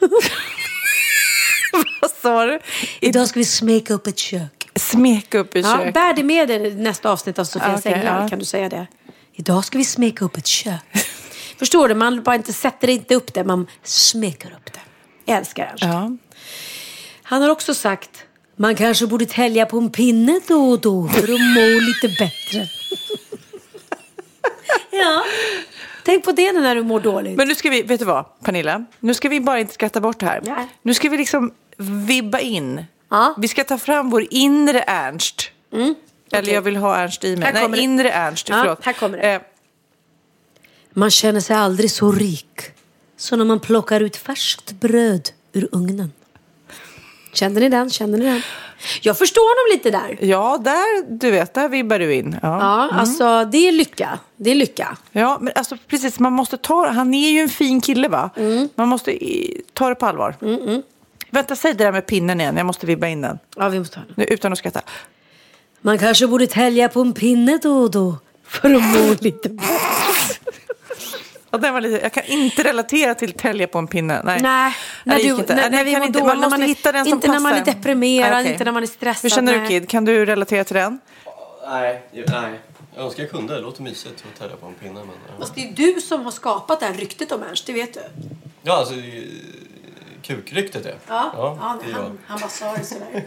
[2.24, 2.58] Sa du?
[3.00, 4.68] Idag ska vi smeka upp ett kök.
[4.76, 5.94] Smeka upp i Ja, kök.
[5.94, 8.22] bär det med dig nästa avsnitt av Sofias Okej, änglar.
[8.22, 8.28] ja.
[8.28, 8.86] Kan du säga det?
[9.32, 10.80] Idag ska vi smeka upp ett kök.
[11.58, 11.94] Förstår du?
[11.94, 14.80] Man bara inte sätter inte upp det, man smeker upp det.
[15.24, 15.82] Jag älskar Ernst.
[15.84, 16.16] Ja.
[17.22, 18.10] Han har också sagt
[18.56, 22.68] man kanske borde tälja på en pinne då och då för att må lite bättre.
[24.90, 25.24] ja,
[26.04, 27.36] tänk på det när du mår dåligt.
[27.36, 28.84] Men nu ska vi, vet du vad, Pernilla?
[29.00, 30.40] Nu ska vi bara inte skratta bort det här.
[30.44, 30.66] Nej.
[30.82, 32.84] Nu ska vi liksom vibba in.
[33.10, 33.34] Ja.
[33.38, 35.50] Vi ska ta fram vår inre Ernst.
[36.32, 37.52] Eller jag vill ha Ernst i mig.
[37.52, 37.78] Nej, det.
[37.78, 38.48] inre Ernst.
[38.48, 38.84] Ja, förlåt.
[38.84, 39.32] här kommer det.
[39.34, 39.40] Eh,
[40.92, 42.60] Man känner sig aldrig så rik
[43.16, 46.12] som när man plockar ut färskt bröd ur ugnen.
[47.32, 47.90] Kände ni den?
[47.90, 48.42] Kände ni den?
[49.02, 50.26] Jag förstår honom lite där.
[50.30, 52.36] ja, där, du vet, där vibbar du in.
[52.42, 52.58] Ja.
[52.60, 54.18] Ja, alltså det är lycka.
[54.36, 54.96] Det är lycka.
[55.12, 58.30] Ja, men alltså precis, man måste ta, han är ju en fin kille va?
[58.36, 58.68] Mm.
[58.74, 59.18] Man måste
[59.72, 60.36] ta det på allvar.
[61.34, 62.56] Vänta, säg det där med pinnen igen.
[62.56, 63.38] Jag måste vibba in den.
[63.56, 64.14] Ja, vi måste ha den.
[64.16, 64.80] Nu, utan att skratta.
[65.80, 68.16] Man kanske borde tälja på en pinne då och då
[68.46, 69.50] för att må lite.
[71.50, 74.22] Ja, den var lite, jag kan inte relatera till tälja på en pinne.
[74.24, 74.72] Nej, Nej,
[75.04, 75.54] när, det gick du, inte.
[75.54, 76.18] när, Nej, när vi kan mår inte.
[76.18, 77.72] dåligt, Man måste man är, hitta den som inte när man är passar.
[77.74, 78.52] deprimerad, Nej, okej.
[78.52, 79.22] inte när man är stressad.
[79.22, 79.66] Hur känner du.
[79.68, 79.88] Kid?
[79.88, 81.00] Kan du relatera till den?
[81.68, 82.60] Nej, nej.
[82.96, 83.54] Jag önskar jag kunde.
[83.54, 84.94] Det låter mysigt att tälja på en pinne.
[84.94, 85.32] Men, ja.
[85.40, 88.00] Fast det är du som har skapat det här ryktet om Ernst, det vet du.
[88.62, 88.94] ja, alltså...
[88.94, 89.00] eh,
[90.26, 90.94] Kukryktet är.
[91.08, 92.02] Ja, ja, det är jag.
[92.02, 93.24] han, han bara sa det sådär.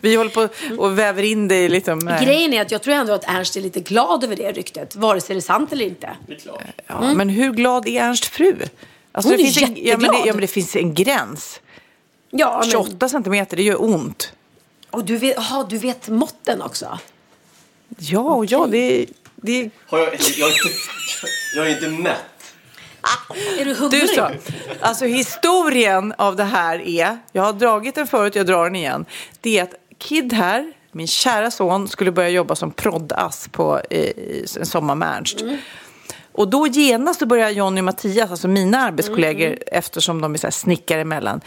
[0.00, 0.48] Vi håller på
[0.82, 1.94] och väver in det i lite...
[1.94, 2.24] Nej.
[2.24, 5.20] Grejen är att jag tror ändå att Ernst är lite glad över det ryktet, vare
[5.20, 6.16] sig det är sant eller inte.
[6.26, 6.62] Det är klart.
[6.86, 8.56] Ja, Men hur glad är Ernst fru?
[9.12, 10.26] Alltså, Hon det är finns en, ja, men det, jätteglad.
[10.26, 11.60] ja, men det finns en gräns.
[12.30, 14.32] Ja, men, 28 centimeter, det gör ont.
[14.90, 16.98] och du vet, aha, du vet måtten också.
[17.98, 19.06] Ja, och ja, det,
[19.36, 20.76] det Har jag, jag, är inte,
[21.56, 22.24] jag är inte mätt.
[23.58, 24.02] Är du hungrig?
[24.02, 24.30] Du så.
[24.80, 29.06] Alltså historien av det här är, jag har dragit den förut, jag drar den igen.
[29.40, 34.10] Det är att Kid här, min kära son, skulle börja jobba som proddass på eh,
[34.58, 35.44] en sommar med Ernst.
[36.32, 40.52] Och då genast börjar Johnny och Mattias, alltså mina arbetskollegor, eftersom de är så här
[40.52, 41.40] snickare emellan.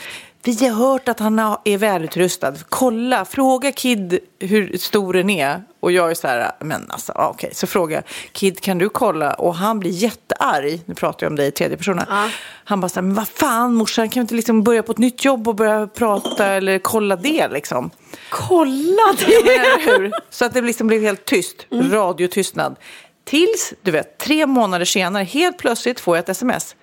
[0.43, 2.53] Vi har hört att han är välutrustad.
[2.69, 5.63] Kolla, fråga Kid hur stor den är.
[5.79, 7.49] Och jag är så här, men alltså, ja, okej.
[7.53, 9.33] Så frågar Kid kan du kolla?
[9.33, 10.81] Och han blir jättearg.
[10.85, 12.01] Nu pratar jag om dig i tredje person.
[12.63, 14.97] Han bara så här, men vad fan morsan, kan vi inte liksom börja på ett
[14.97, 17.89] nytt jobb och börja prata eller kolla det liksom?
[18.29, 20.11] Kolla Ja, det!
[20.29, 22.75] Så att det liksom blev helt tyst, radiotystnad.
[23.25, 26.75] Tills, du vet, tre månader senare, helt plötsligt får jag ett sms.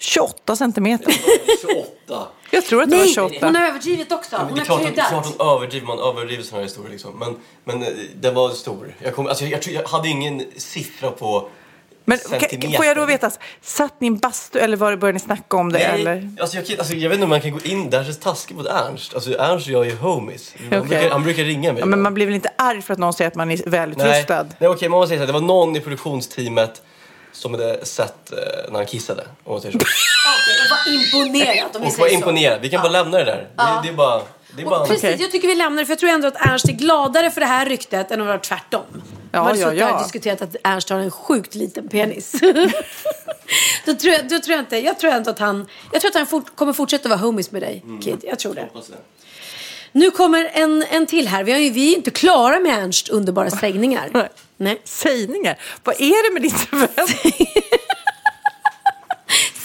[0.00, 1.12] 28 centimeter.
[1.60, 2.28] 28.
[2.50, 3.46] Jag tror att det Nej, var 28.
[3.46, 4.36] hon har överdrivit också.
[4.36, 5.34] Men Hon det är har klart, att- det klart kryddat.
[5.38, 7.18] hon överdriver, man överdriver sådana här historier liksom.
[7.18, 7.88] Men, men eh,
[8.20, 8.94] den var stor.
[8.98, 11.48] Jag, kom, alltså, jag, tror, jag hade ingen siffra på
[12.04, 12.60] Men centimeter.
[12.60, 13.30] kan, får jag då veta,
[13.62, 15.78] satt ni i en bastu eller var det, började ni snacka om det?
[15.78, 16.30] Nej, Eller?
[16.40, 18.18] Alltså, jag, kan- alltså, jag vet inte om man kan gå in, det här känns
[18.18, 19.14] taskigt mot Ernst.
[19.14, 20.54] Alltså Ernst och jag är homies.
[20.66, 20.80] Okej.
[20.80, 21.80] brukar, han brukar ringa mig.
[21.80, 23.62] Ja, men man blir väl inte arg för att någon säger att man är Nej,
[23.66, 24.46] välutrustad?
[24.58, 26.82] nej okej, man måste säga så här, det var någon i produktionsteamet
[27.32, 29.22] som hade sett eh, när han kissade.
[29.44, 29.78] Om man säger så.
[30.64, 32.14] Och var imponerad om vi Och var så.
[32.14, 32.60] imponerad.
[32.60, 33.48] Vi kan bara lämna det där.
[33.56, 34.22] Det, det är bara...
[34.56, 35.16] Det är bara Och precis, Okej.
[35.20, 37.46] jag tycker vi lämnar det för jag tror ändå att Ernst är gladare för det
[37.46, 38.84] här ryktet än att vara tvärtom.
[39.32, 39.94] Ja, Man ja, ja.
[39.94, 42.32] och diskuterat att Ernst har en sjukt liten penis.
[43.86, 46.14] då, tror jag, då tror jag inte, jag tror ändå att han, jag tror att
[46.16, 48.00] han fort, kommer fortsätta vara homies med dig, Mm.
[48.00, 48.24] Kid.
[48.28, 48.68] Jag tror det.
[48.74, 48.80] Det.
[49.92, 51.44] Nu kommer en, en till här.
[51.44, 54.10] Vi, har ju, vi är inte klara med Ernst underbara sägningar.
[54.60, 54.80] Nej.
[54.84, 55.58] Sägningar?
[55.84, 57.06] Vad är det med din vän?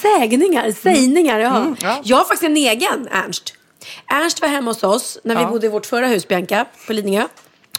[0.02, 1.56] Sägningar, sägningar, ja.
[1.58, 2.02] Mm, ja.
[2.04, 3.54] Jag har faktiskt en egen Ernst.
[4.08, 5.48] Ernst var hemma hos oss när vi Ja.
[5.48, 7.28] bodde i vårt förra hus, Bianca, på Lidingö.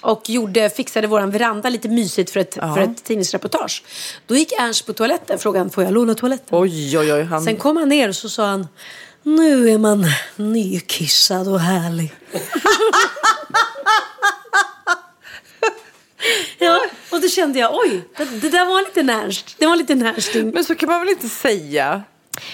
[0.00, 3.82] Och gjorde, fixade vår veranda lite mysigt för ett, för ett tidningsreportage.
[4.26, 6.58] Då gick Ernst på toaletten, frågade han, får jag låna toaletten?
[6.58, 7.22] Oj, oj, oj.
[7.22, 7.44] Han...
[7.44, 8.68] Sen kom han ner och så sa han,
[9.22, 10.06] nu är man
[10.36, 12.12] nykissad och härlig.
[16.58, 19.54] ja, och då kände jag, oj, det, det där var lite Ernst.
[19.58, 20.50] Det var lite Ernsting.
[20.50, 22.02] Men så kan man väl inte säga?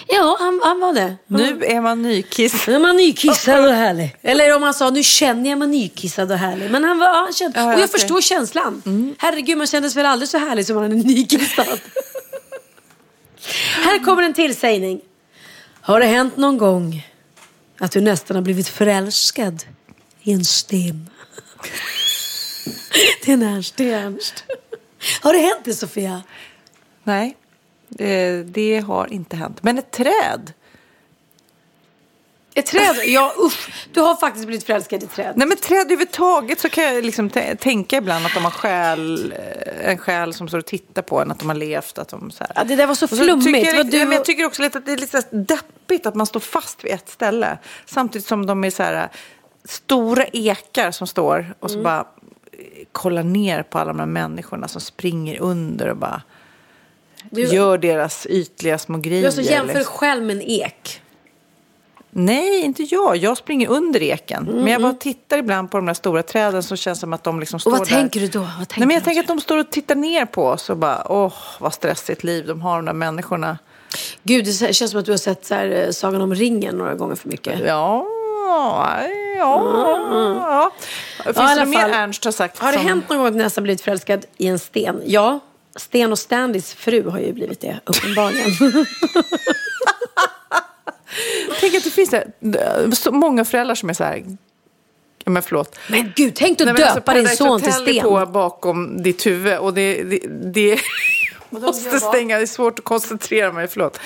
[0.09, 1.17] Ja, han, han var det.
[1.27, 2.67] Nu är man nykiss.
[2.67, 4.17] Nu är man nykissad och härlig.
[4.23, 6.71] Eller om han sa, nu känner jag mig nykissad och härlig.
[6.71, 8.83] Men han var, ja, han kände, Ja, och jag förstår känslan.
[9.19, 11.81] Herregud, man kändes väl aldrig så härlig som man är nykissad.
[13.85, 15.01] Här kommer en till sägning.
[15.81, 17.09] Har det hänt någon gång
[17.79, 19.63] att du nästan har blivit förälskad
[20.23, 21.11] i en sten?
[23.25, 24.45] Det är en Ernst, det är Ernst.
[25.21, 26.23] Har det hänt det, Sofia?
[27.05, 27.37] Nej,
[27.89, 29.63] det, det har inte hänt.
[29.63, 30.53] Men ett träd?
[32.55, 32.97] Ett träd?
[33.07, 33.71] Ja, usch.
[33.93, 35.33] Du har faktiskt blivit förälskad i träd.
[35.37, 39.91] Nej men träd överhuvudtaget så kan jag liksom tänka ibland att de har själ, eh,
[39.91, 41.99] en själ som står och tittar på en, att de har levt.
[41.99, 42.53] Att de, så här.
[42.57, 43.45] Ja, det där var så så flummigt.
[43.65, 46.27] Tycker jag, du- men jag tycker också lite att det är lite deppigt att man
[46.27, 47.59] står fast vid ett ställe.
[47.87, 49.09] Samtidigt som de är så här
[49.65, 51.85] stora ekar som står och så Mm.
[51.85, 52.07] bara
[52.93, 56.23] kollar ner på alla de här människorna som springer under och bara
[57.31, 59.21] Du- gör deras ytliga små grejer.
[59.21, 59.95] Du alltså jämför liksom.
[59.97, 60.99] själv med en ek.
[62.15, 63.17] Nej, inte jag.
[63.17, 64.49] Jag springer under eken.
[64.49, 67.25] Mm, Men jag bara tittar ibland på de där stora träden som känns som att
[67.25, 67.95] de liksom står Och vad där.
[67.95, 68.41] tänker du då?
[68.59, 71.13] Tänker Nej, men jag tänker att de står och tittar ner på oss och bara,
[71.13, 73.59] åh, vad stressigt liv de har, de där människorna.
[74.23, 76.95] Gud, det känns som att du har sett så här, eh, Sagan om ringen några
[76.95, 77.61] gånger för mycket.
[77.67, 78.07] Ja,
[78.47, 79.01] ja,
[79.39, 80.71] ja.
[81.25, 81.89] Finns Ja, det mer.
[81.89, 82.59] Ernst har sagt?
[82.59, 85.03] Har det som- hänt någon gång att nästan blivit förälskad i en sten?
[85.07, 85.41] Ja.
[85.77, 88.51] Sten och Standys fru har ju blivit det, uppenbarligen.
[91.61, 92.23] Tänk att det finns så,
[92.93, 94.23] så många föräldrar som är så här,
[95.25, 95.79] men förlåt.
[95.89, 98.03] Men gud, tänk att alltså, döpa din Paradise son till sten.
[98.03, 100.81] på bakom ditt huvud och det, det, det
[101.53, 104.01] måste stänga, det är svårt att koncentrera mig, förlåt.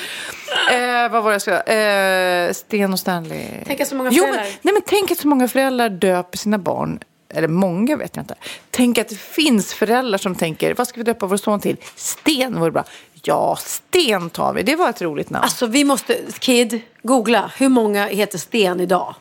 [0.72, 3.46] Eh, vad var det jag skulle eh, Sten och Stanley.
[3.66, 6.38] Tänk att så många Jo, men, föräldrar- nej, men tänk att så många föräldrar döper
[6.38, 6.98] sina barn.
[7.28, 8.34] Eller många vet jag inte.
[8.70, 11.76] Tänk att det finns föräldrar som tänker, vad ska vi döpa vår son till?
[11.96, 12.84] Sten vore bra.
[13.22, 14.62] Ja, Sten tar vi.
[14.62, 15.42] Det var ett roligt namn.
[15.44, 17.50] Alltså vi måste, Kid, googla.
[17.56, 19.14] Hur många heter Sten idag?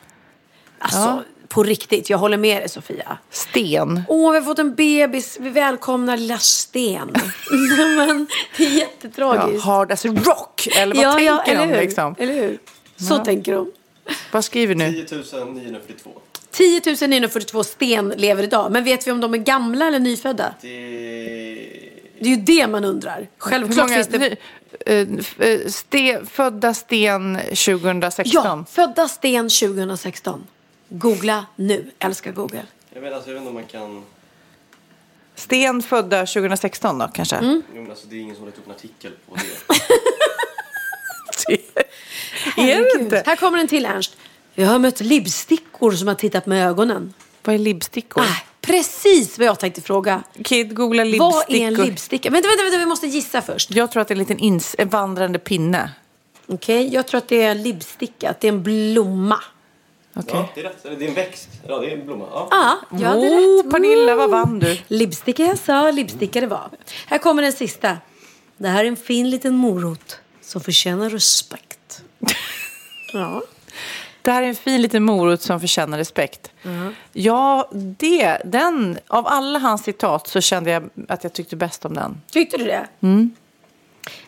[0.78, 1.22] Alltså, Ja.
[1.48, 2.10] På riktigt.
[2.10, 3.18] Jag håller med dig Sofia.
[3.30, 4.02] Sten.
[4.08, 5.36] Åh, vi har fått en bebis.
[5.40, 7.12] Vi välkomnar lilla Sten.
[7.96, 8.26] Men,
[8.56, 9.64] det är Ja, jättetragiskt.
[9.64, 10.68] hard as a rock.
[10.76, 11.80] Eller vad ja, ja, tänker eller de hur?
[11.82, 12.14] liksom?
[12.18, 12.58] Eller hur?
[12.96, 13.24] Så Ja.
[13.24, 13.72] tänker de.
[14.32, 14.92] Vad skriver nu?
[15.06, 16.10] 10 942.
[16.50, 18.72] 10 942 sten lever idag.
[18.72, 20.54] Men vet vi om de är gamla eller nyfödda?
[20.60, 20.68] Det...
[22.18, 23.18] Det är ju det man undrar.
[23.18, 24.18] Hur Självklart många, finns det...
[24.18, 24.36] ny,
[25.40, 28.32] eh, eh, ste, födda Sten 2016.
[28.44, 30.46] Ja, födda sten 2016.
[30.98, 31.90] Googla nu.
[31.98, 32.62] Älskar Google.
[32.94, 34.04] Jag vet, alltså, jag vet inte om man kan...
[35.34, 37.36] Sten födda 2016 då kanske?
[37.36, 37.62] Mm.
[37.74, 39.42] Jo, men alltså, det är ingen som har lagt upp en artikel på det.
[42.62, 42.66] är
[42.96, 43.22] det inte?
[43.26, 44.16] Här kommer en till Ernst.
[44.54, 47.14] Jag har mött libbstickor som har tittat med ögonen.
[47.42, 48.22] Vad är libbstickor?
[48.22, 50.22] Ah, precis vad jag tänkte fråga.
[50.44, 51.56] Kid, googla Vad libbstickor.
[51.62, 52.30] är en libbsticka?
[52.30, 53.70] Vänta, vänta, vänta, vi måste gissa först.
[53.70, 55.90] Jag tror att det är en liten ins- en vandrande pinne.
[56.46, 58.30] Okej, jag tror att det är en libbsticka.
[58.30, 59.40] Att det är en blomma.
[60.16, 60.34] Okej.
[60.34, 60.84] Ja, det är rätt.
[60.84, 61.48] Eller Det är en växt.
[61.68, 62.26] Ja, det är en blomma.
[62.30, 62.48] Ja.
[62.50, 63.70] Ja, jag hade oh, rätt.
[63.72, 64.78] Pernilla, vad vann du?
[64.88, 66.70] Libbsticka jag sa, libbsticka det var.
[67.06, 67.98] Här kommer den sista.
[68.56, 72.02] Det här är en fin liten morot som förtjänar respekt.
[73.12, 73.42] Ja.
[74.22, 76.50] Det här är en fin liten morot som förtjänar respekt.
[77.12, 81.94] Ja, det, den, av alla hans citat så kände jag att jag tyckte bäst om
[81.94, 82.22] den.
[82.30, 82.86] Tyckte du det?
[83.00, 83.34] Mm.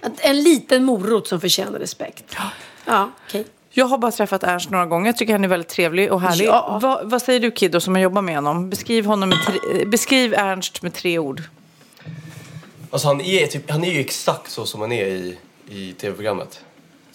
[0.00, 2.36] Att en liten morot som förtjänar respekt.
[2.84, 3.46] Ja, okej.
[3.78, 5.06] Jag har bara träffat Ernst några gånger.
[5.06, 6.46] Jag tycker han är väldigt trevlig och härlig.
[6.46, 6.78] Ja.
[6.82, 8.70] Vad, vad säger du Kiddo som har jobbat med honom?
[8.70, 11.42] Beskriv, honom med tre, beskriv Ernst med tre ord.
[12.90, 16.64] Alltså, han, är, typ, han är ju exakt så som han är i, i tv-programmet.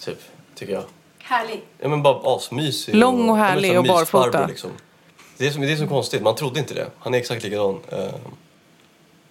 [0.00, 0.18] Typ,
[0.54, 0.84] tycker jag.
[1.18, 1.62] Härlig.
[1.78, 2.94] Ja, men bara asmysig.
[2.94, 4.46] Lång och härlig så här och barfota.
[4.46, 4.70] Liksom.
[5.36, 6.22] Det, är som, det är som konstigt.
[6.22, 6.86] Man trodde inte det.
[6.98, 7.80] Han är exakt likadan.
[7.88, 7.98] Eh,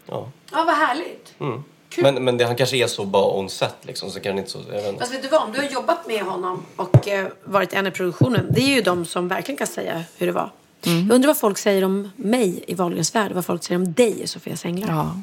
[0.06, 0.30] ja.
[0.52, 1.36] Ja, vad härligt.
[1.40, 1.64] Mm.
[2.02, 4.10] Men, men det, han kanske är så bara on set liksom.
[4.12, 5.00] Så kan han inte så, jag vet inte.
[5.00, 5.42] Fast vet du vad?
[5.42, 8.48] Om du har jobbat med honom och eh, varit en i produktionen.
[8.50, 10.50] Det är ju de som verkligen kan säga hur det var.
[10.86, 11.08] Mm.
[11.08, 13.32] Jag undrar vad folk säger om mig i Wahlgrens värld.
[13.32, 14.90] Vad folk säger om dig, Sofia Sänglar.
[14.90, 15.20] Ja.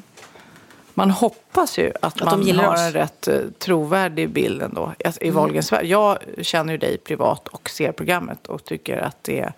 [0.93, 2.79] Man hoppas ju att, de man har oss.
[2.79, 5.85] en rätt eh, trovärdig bild ändå i Wahlgrens värld.
[5.85, 9.53] Jag känner ju dig privat och ser programmet och tycker att det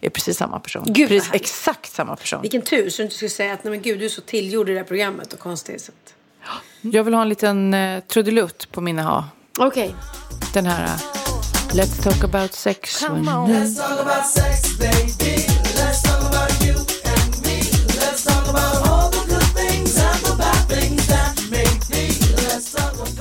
[0.00, 0.84] är precis samma person.
[0.86, 2.42] Gud, precis, exakt samma person.
[2.42, 4.68] Vilken tur så du inte skulle säga att nej men gud du är så tillgjord
[4.68, 5.58] i det här programmet och.
[5.58, 6.14] Så att...
[6.92, 9.24] Jag vill ha en liten eh, trudelutt på min ha.
[9.58, 9.94] Okej.
[10.54, 11.00] Den här eh,
[11.72, 13.02] Let's talk about sex.
[13.02, 14.28] when-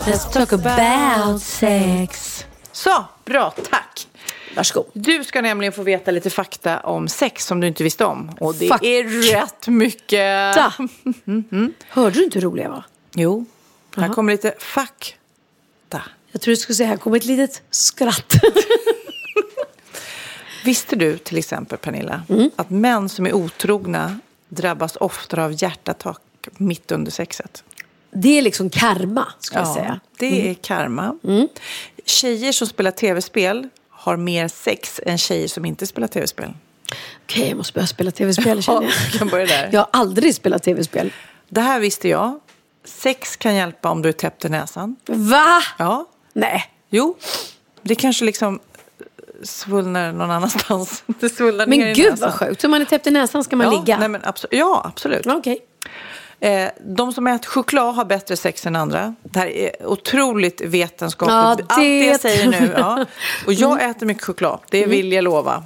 [0.06, 2.46] Let's talk about sex.
[2.72, 4.08] Så, bra, tack.
[4.56, 4.86] Varsågod.
[4.94, 8.32] Du ska nämligen få veta lite fakta om sex som du inte visste om.
[8.40, 8.84] Och det Fuck.
[8.84, 10.56] är rätt mycket.
[10.56, 10.74] Da.
[11.90, 12.84] Hörde du inte hur rolig jag var?
[13.16, 13.46] Jo,
[14.04, 16.02] här kommer lite fakta.
[16.32, 18.34] Jag tror du skulle säga här kommer ett litet skratt.
[20.66, 22.50] Visste du till exempel, Pernilla, Mm.
[22.56, 24.20] att män som är otrogna
[24.50, 26.22] drabbas oftare av hjärtattack
[26.58, 27.64] mitt under sexet?
[28.12, 29.86] Det är liksom karma, skulle jag säga.
[29.86, 30.00] Mm.
[30.20, 31.18] det är karma.
[32.06, 36.54] Tjejer som spelar tv-spel har mer sex än tjejer som inte spelar tv-spel.
[37.26, 38.92] Okej, jag måste börja spela tv-spel känner jag.
[39.12, 39.70] vi kan börja där.
[39.72, 41.14] Jag har aldrig spelat tv-spel.
[41.50, 42.40] Det här visste jag.
[42.88, 44.96] Sex kan hjälpa om du är täppt i näsan.
[45.08, 45.62] Va?
[45.78, 46.66] Ja, Nej.
[46.90, 47.18] jo.
[47.82, 48.60] Det kanske liksom
[49.44, 51.04] svullnar någon annanstans.
[51.20, 52.30] Det svullnar ner Men i gud näsan.
[52.30, 52.62] vad sjukt.
[52.62, 53.98] Så om man är täppt i näsan ska man ja, ligga?
[54.00, 55.26] Nej, men abso- ja, absolut.
[55.26, 55.60] Okej.
[56.40, 59.16] Eh, de som äter choklad har bättre sex än andra.
[59.24, 61.34] Det här är otroligt vetenskapligt.
[61.34, 62.74] Ja, Allt det det jag säger nu.
[62.78, 63.06] Ja.
[63.46, 65.64] Och jag äter mycket choklad, det vill jag lova.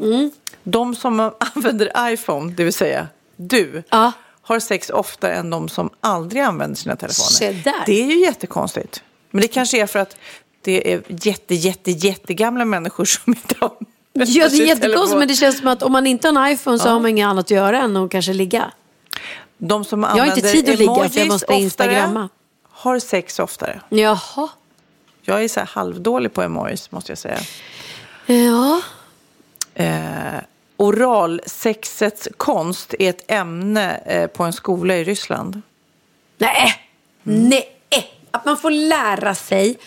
[0.63, 1.19] De som
[1.55, 4.11] använder iPhone, det vill säga du, Ja.
[4.41, 7.63] Har sex oftare än de som aldrig använder sina telefoner.
[7.85, 9.03] Det är ju jättekonstigt.
[9.31, 10.17] Men det kanske är för att
[10.61, 13.71] det är jätte, jätte, jättegamla människor som inte har
[14.13, 16.79] Ja, det är jättekonstigt men det känns som att om man inte har en iPhone
[16.79, 18.71] så har man inget annat att göra än att kanske ligga.
[19.57, 22.29] De som har inte tid att ligga, för jag måste instagramma.
[22.69, 23.81] har sex oftare.
[23.89, 24.49] Jaha.
[25.21, 27.39] Jag är så halvdålig på emojis måste jag säga.
[28.25, 28.81] Ja.
[29.73, 30.39] Eh,
[30.81, 35.61] oralsexets konst är ett ämne eh, på en skola i Ryssland.
[36.37, 36.73] Nej.
[37.23, 37.67] Nej.
[38.31, 39.77] Att man får lära sig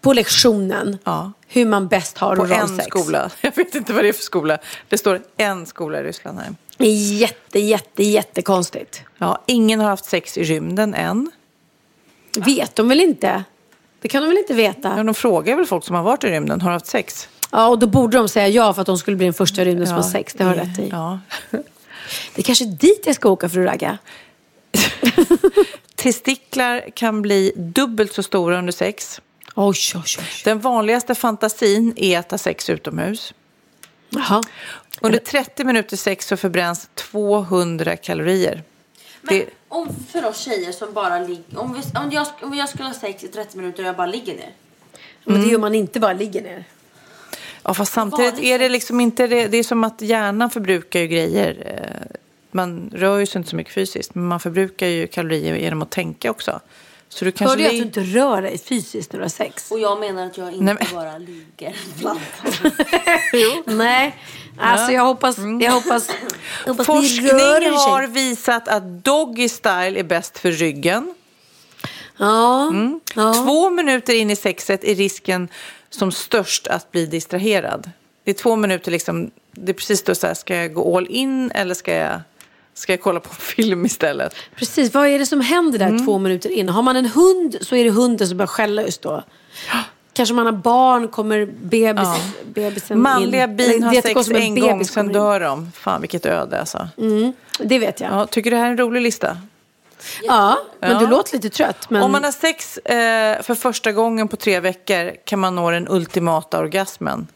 [0.00, 1.32] på lektionen Ja.
[1.46, 2.86] hur man bäst har På en oralsex.
[2.86, 3.30] skola.
[3.40, 4.58] Jag vet inte vad det är för skola.
[4.88, 6.54] Det står en skola i Ryssland här.
[6.76, 9.02] Det är jätte, jätte, jättekonstigt.
[9.18, 11.30] Ja, ingen har haft sex i rymden än.
[12.36, 13.44] Vet de väl inte?
[14.00, 14.94] Det kan de väl inte veta?
[14.96, 17.28] Ja, de frågar väl folk som har varit i rymden, har haft sex?
[17.50, 19.64] Ja, och då borde de säga ja för att de skulle bli den första i
[19.64, 20.34] rymden som har sex.
[20.34, 20.88] Det har du rätt i.
[20.88, 21.20] Ja.
[22.34, 23.98] Det är kanske dit jag ska åka för att ragga.
[25.94, 29.20] Testiklar kan bli dubbelt så stora under sex.
[29.54, 30.24] Oj, oj, oj.
[30.44, 33.34] Den vanligaste fantasin är att ha sex utomhus.
[34.10, 34.42] Jaha.
[35.00, 38.62] Under 30 minuter sex så förbränns 200 kalorier.
[39.22, 41.58] Men Det- om för oss tjejer som bara ligger...
[41.58, 44.06] Om, vi, om, jag, om jag skulle ha sex i 30 minuter och jag bara
[44.06, 44.52] ligger ner.
[45.24, 46.64] Men det gör man inte bara ligger ner.
[47.68, 49.48] Ja, fast samtidigt är det liksom inte det.
[49.48, 51.56] Det är som att hjärnan förbrukar ju grejer.
[51.66, 52.16] Eh,
[52.50, 55.90] Man rör ju sig inte så mycket fysiskt, men man förbrukar ju kalorier genom att
[55.90, 56.60] tänka också.
[57.08, 59.70] Så du kanske Hörde jag att du inte rör dig fysiskt när du har sex?
[59.70, 62.20] Och jag menar att jag inte Nej, men- bara ligger bland
[63.78, 64.16] Nej,
[64.58, 66.10] alltså jag hoppas, jag hoppas,
[66.66, 71.14] jag hoppas Forskning har visat att doggy style är bäst för ryggen.
[72.18, 72.72] Ja,
[73.14, 73.34] ja.
[73.34, 75.48] Två minuter in i sexet är risken
[75.90, 77.90] som störst att bli distraherad.
[78.24, 81.06] Det är två minuter liksom, det är precis då så här, ska jag gå all
[81.06, 82.20] in eller ska jag,
[82.74, 84.34] ska jag kolla på film istället?
[84.54, 86.68] Precis, vad är det som händer där två minuter in?
[86.68, 89.22] Har man en hund så är det hunden som börjar skälla just då.
[90.12, 92.08] Kanske man har barn, kommer bebis,
[92.54, 93.56] bebisen Manliga in.
[93.56, 95.72] bin har sex en en gång, sen dör de.
[95.72, 96.88] Fan vilket öde alltså.
[97.58, 98.10] Det vet jag.
[98.10, 99.38] Ja, Ja, tycker du det här är en rolig lista?
[100.80, 100.98] Men Ja.
[101.00, 101.90] du låter lite trött.
[101.90, 102.02] Men...
[102.02, 105.88] Om man har sex eh, för första gången på tre veckor kan man nå den
[105.88, 107.26] ultimata orgasmen.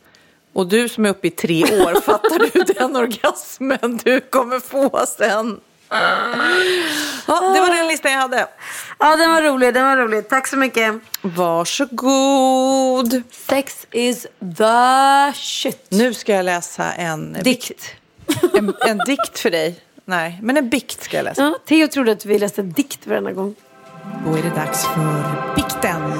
[0.54, 5.06] Och du som är uppe i tre år, fattar du den orgasmen du kommer få
[5.06, 5.60] sen?
[7.26, 8.46] Ja, det var den listan jag hade.
[8.98, 10.28] Ja, den var rolig, den var rolig.
[10.28, 10.94] Tack så mycket.
[11.22, 13.22] Varsågod.
[13.48, 14.26] Sex is
[14.58, 15.86] the shit.
[15.88, 17.94] Nu ska jag läsa en Dikt.
[18.54, 19.80] En, en dikt för dig.
[20.04, 21.42] Nej, men en bikt ska jag läsa.
[21.42, 23.54] Ja, Theo trodde att vi läste dikt varenda gång.
[24.26, 26.12] Då är det dags för bikten.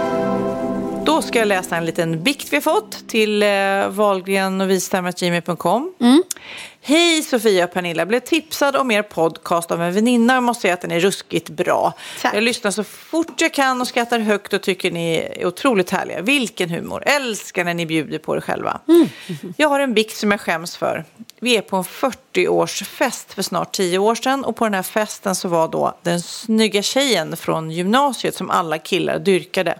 [1.26, 3.48] Ska jag läsa en liten bikt vi har fått till eh,
[3.88, 5.94] wahlgrenovistamgmail.com.
[6.82, 10.62] Hej Sofia och Pernilla, jag blev tipsad om er podcast av en väninna och måste
[10.62, 11.92] säga att den är ruskigt bra.
[12.22, 12.34] Tack.
[12.34, 16.20] Jag lyssnar så fort jag kan och skrattar högt och tycker ni är otroligt härliga.
[16.20, 18.80] Vilken humor, älskar när ni bjuder på er själva.
[19.56, 21.04] Jag har en bikt som jag skäms för.
[21.40, 25.34] Vi är på en 40-årsfest för snart 10 år sedan och på den här festen
[25.34, 29.78] så var då den snygga tjejen från gymnasiet som alla killar dyrkade.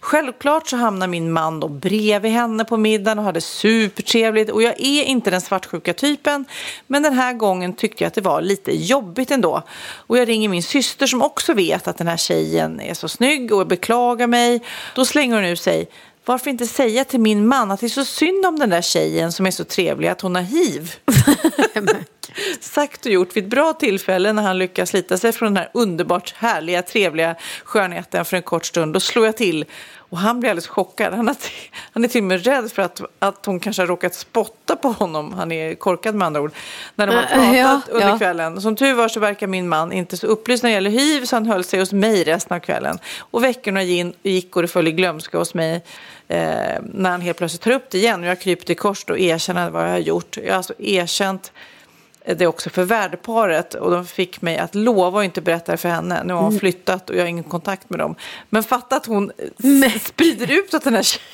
[0.00, 4.80] Självklart så hamnar min man då bredvid henne på middagen och hade supertrevligt och jag
[4.80, 6.44] är inte den svartsjuka typen
[6.86, 9.62] men den här gången tyckte jag att det var lite jobbigt ändå.
[9.80, 13.52] Och jag ringer min syster som också vet att den här tjejen är så snygg
[13.52, 14.62] och beklagar mig.
[14.94, 15.88] Då slänger hon ur sig
[16.24, 19.32] varför inte säga till min man att det är så synd om den där tjejen
[19.32, 20.94] som är så trevlig att hon har hiv?
[22.60, 25.70] Sagt och gjort vid ett bra tillfälle när han lyckas slita sig från den här
[25.74, 27.34] underbart härliga, trevliga
[27.64, 28.94] skönheten för en kort stund.
[28.94, 29.64] Då slår jag till
[30.10, 31.14] och han blir alldeles chockad.
[31.14, 31.36] Han, har
[31.92, 34.88] han är till och med rädd för att, att hon kanske har råkat spotta på
[34.88, 35.32] honom.
[35.32, 36.52] Han är korkad med andra ord.
[36.94, 38.18] När de har Äh, pratat ja, under ja.
[38.18, 38.60] kvällen.
[38.60, 41.36] Som tur var så verkar min man inte så upplyst när det gäller hiv så
[41.36, 42.98] han höll sig hos mig resten av kvällen.
[43.18, 43.82] Och veckorna
[44.22, 45.74] gick och det föll i glömska hos mig
[46.28, 46.38] eh,
[46.82, 48.20] när han helt plötsligt tar upp det igen.
[48.20, 50.36] Och jag kryper till kors och erkänner vad jag har gjort.
[50.36, 51.52] Jag har alltså erkänt
[52.34, 55.88] det också för värdparet och de fick mig att lova att inte berätta det för
[55.88, 56.22] henne.
[56.24, 56.50] Nu har Mm.
[56.52, 58.14] hon flyttat och jag har ingen kontakt med dem.
[58.50, 59.30] Men fatta att hon
[59.94, 61.24] s- sprider ut att den här tjejen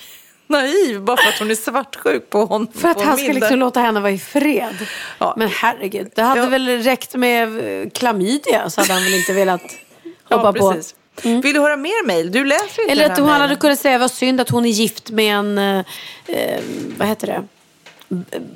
[0.47, 2.73] naiv bara för att hon är svartsjuk på honom.
[2.75, 4.75] För att han ska liksom låta henne vara i fred.
[5.19, 5.35] Ja.
[5.37, 6.47] Men herregud, det hade Ja.
[6.47, 9.63] väl räckt med eh, klamydia så hade han väl inte velat
[10.29, 10.73] Ja, hoppa på.
[10.73, 10.95] precis.
[11.23, 12.33] Vill du höra mer mejl?
[12.33, 13.57] Du läser inte Eller att hon hade mejlen.
[13.61, 15.85] kunnat säga vad synd att hon är gift med en, eh,
[16.27, 16.61] eh,
[16.99, 17.43] vad heter det,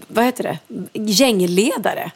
[0.09, 0.59] vad heter det,
[1.01, 2.11] gängledare.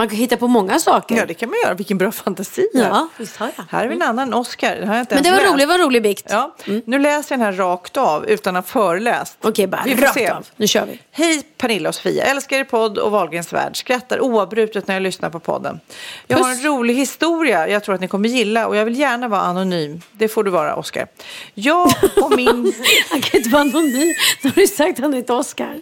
[0.00, 1.16] Man kan hitta på många saker.
[1.16, 1.74] Ja, det kan man göra.
[1.74, 2.68] Vilken bra fantasi.
[2.72, 3.64] Ja, visst har jag.
[3.70, 4.76] Här är en annan Oscar.
[4.76, 6.26] Det har jag inte Men det var roligt, var en rolig bikt.
[6.28, 9.38] Ja, nu läser jag den här rakt av utan att ha föreläst.
[9.40, 10.28] Okej, bara Vi rakt se.
[10.28, 10.46] av.
[10.56, 11.00] Nu kör vi.
[11.10, 13.76] Hej Pernilla och Sofia, älskar er podd och Wahlgrens värld.
[13.76, 15.80] Skrattar oavbrutet när jag lyssnar på podden.
[16.26, 16.64] Jag har en Puss.
[16.64, 20.00] rolig historia jag tror att ni kommer gilla och jag vill gärna vara anonym.
[20.12, 21.06] Det får du vara Oscar.
[21.54, 21.92] Jag
[22.22, 22.46] och min,
[23.10, 24.14] Han kan inte vara anonym.
[24.42, 25.80] Nu har du sagt att han heter Oscar.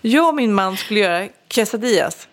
[0.00, 2.28] jag och min man skulle göra quesadillas.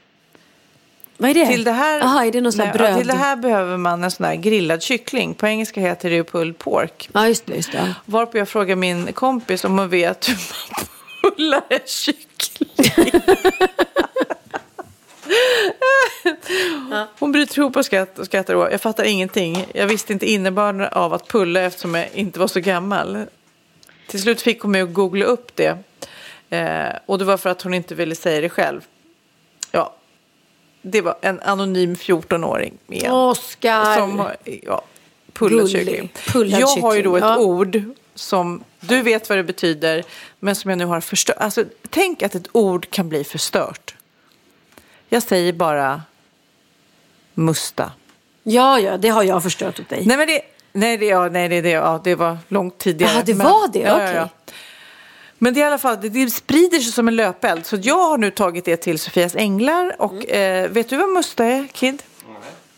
[1.21, 1.47] Vad är det?
[1.47, 2.97] Till det här, Jaha, är det någon Nej, ja, bröd?
[2.97, 5.33] Till det här behöver man en sån här grillad kyckling.
[5.33, 7.09] På engelska heter det ju pulled pork.
[7.13, 7.55] Ja, just det.
[7.55, 7.95] Just det.
[8.05, 10.87] Varpå jag frågar min kompis om hon vet hur man
[11.35, 12.69] pullar en kyckling.
[17.19, 18.53] Hon bryter ihop och skratt- och skrattar.
[18.53, 19.65] Och jag fattar ingenting.
[19.73, 23.25] Jag visste inte innebörden av att pulla eftersom jag inte var så gammal.
[24.07, 25.77] Till slut fick hon mig att googla upp det.
[26.49, 28.81] Eh, och det var för att hon inte ville säga det själv.
[30.81, 33.97] Det var en anonym 14-åring med en Oscar.
[33.97, 34.81] som har ja,
[35.33, 36.11] pullad kyckling.
[36.27, 37.37] Pullad jag har ju då ett ja.
[37.37, 37.83] ord
[38.15, 40.03] som du vet vad det betyder,
[40.39, 41.37] men som jag nu har förstört.
[41.39, 43.95] Alltså, tänk att ett ord kan bli förstört.
[45.09, 46.01] Jag säger bara
[47.33, 47.91] musta.
[48.43, 50.05] Ja, ja, det har jag förstört åt dig.
[50.05, 53.11] Nej, men det, nej, det, ja, nej, det, det, ja, det var långt tidigare.
[53.15, 53.79] Ja, det men, var det?
[53.79, 54.05] Ja, Okej.
[54.05, 54.29] ja, ja.
[55.43, 57.65] Men det, är i alla fall, det, det sprider sig som en löpeld.
[57.65, 59.95] Så jag har nu tagit det till Sofias änglar.
[60.01, 60.65] Och Mm.
[60.65, 62.03] eh, vet du vad musta är, Kid?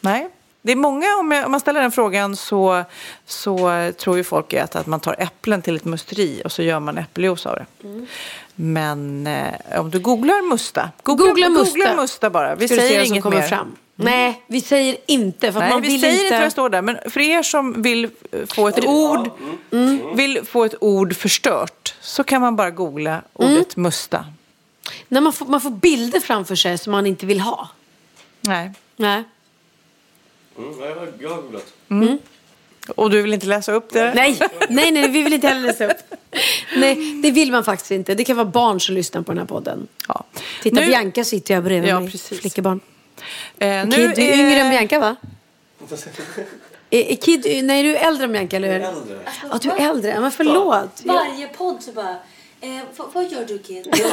[0.01, 0.30] Nej.
[0.66, 2.84] Det är många, om, jag, om man ställer den frågan så,
[3.26, 6.80] så tror ju folk att, att man tar äpplen till ett musteri och så gör
[6.80, 7.66] man äppeljuice av det.
[7.88, 8.07] Mm.
[8.55, 11.78] Men eh, om du googlar musta, googla, Googla musta.
[11.80, 12.55] googla musta bara.
[12.55, 13.47] Vi Ska säger som inget kommer mer.
[13.47, 13.76] fram.
[13.95, 15.51] Nej, vi säger inte.
[15.51, 16.24] För Nej, man vi vill säger inte...
[16.26, 16.82] inte vad det står där.
[16.82, 18.09] Men för er som vill eh,
[18.47, 19.30] få ett ord,
[20.16, 24.26] vill få ett ord förstört så kan man bara googla ordet musta.
[25.07, 27.70] När man får, man får bilder framför sig som man inte vill ha.
[28.41, 28.72] Nej.
[28.95, 29.24] Nej.
[30.58, 31.74] Mm, jag har jag har googlat.
[32.95, 34.14] Och du vill inte läsa upp det?
[34.16, 34.39] Nej,
[34.70, 35.97] nej, nej, vi vill inte heller läsa upp.
[36.76, 38.16] Nej, det vill man faktiskt inte.
[38.16, 39.88] Det kan vara barn som lyssnar på den här podden.
[40.08, 40.24] Ja.
[40.62, 42.12] Titta, Nu- Bianca sitter jag bredvid Ja, mig.
[42.12, 42.39] precis.
[42.39, 42.80] Flickebarn.
[43.58, 45.16] Eh, Kid, du är yngre än Bianca, va?
[46.89, 48.82] Är, är Kid, nej, du är äldre än Bianca, eller hur?
[48.88, 49.20] Äldre.
[49.51, 50.20] Ja, du är äldre.
[50.20, 51.01] Men förlåt.
[51.06, 52.16] Varje podd så bara,
[52.64, 52.82] eh,
[53.14, 53.88] vad, gör du Kid?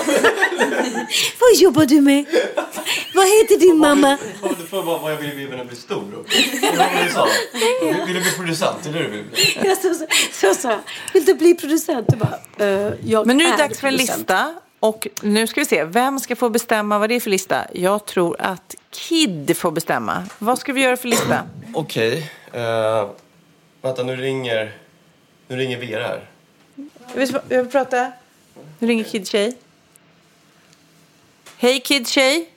[1.40, 2.24] Vad jobbar du med?
[3.14, 4.18] Vad heter din mamma?
[4.58, 6.04] Du bara vad jag vill bli när jag blir stor.
[6.12, 6.24] då.
[6.70, 7.26] Det var vad du sa.
[8.06, 8.86] Vill- du bli producent?
[8.86, 9.24] Vill bli?
[9.64, 9.94] Jag så,
[10.32, 10.78] så, så jag,
[11.12, 12.06] vill du bli producent?
[12.08, 14.18] Du bara, eh, jag Men nu är det dags för en producent.
[14.18, 14.54] lista.
[14.80, 17.64] Och nu ska vi se, vem ska få bestämma vad det är för lista?
[17.72, 20.24] Jag tror att Kid får bestämma.
[20.38, 21.42] Vad ska vi göra för lista?
[21.74, 22.30] Okej.
[22.52, 23.08] eh,
[23.82, 24.72] vänta, nu ringer,
[25.48, 26.30] nu ringer Vera här.
[27.14, 28.12] Jag vill, jag vill prata.
[28.80, 29.56] Nu ringer Kid Tjej.
[31.58, 32.48] Hej Kid Tjej.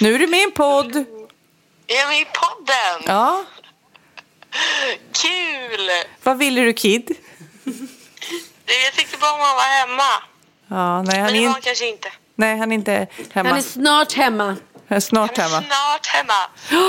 [0.00, 0.96] Nu är du med i en podd.
[0.96, 3.02] Är jag med i podden?
[3.06, 3.44] Ja.
[5.12, 5.88] Kul!
[6.22, 7.16] Vad ville du Kid?
[8.84, 10.12] Jag tyckte bara om att vara hemma.
[10.68, 12.08] Ja, nej, han Men det var han kanske inte.
[12.34, 13.48] nej, han är inte hemma.
[13.48, 14.56] Han är snart hemma.
[14.88, 15.66] Han är snart Han är hemma.
[15.66, 16.48] snart hemma.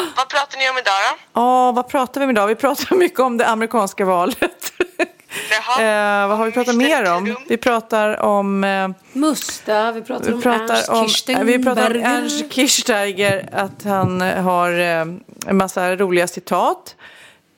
[0.18, 1.18] Vad pratar ni om idag då?
[1.42, 2.48] Ja, vad pratar vi om idag?
[2.48, 4.74] Vi pratar mycket om det amerikanska valet.
[5.80, 7.36] Eh, vad har vi pratat mer om?
[7.48, 8.64] Vi pratar om...
[8.64, 11.44] Eh, Musta, vi pratar vi om pratar Ernst om, Kirchsteiger.
[11.44, 15.06] vi pratar om Ernst Kirchsteiger, att han har eh,
[15.48, 16.96] en massa roliga citat.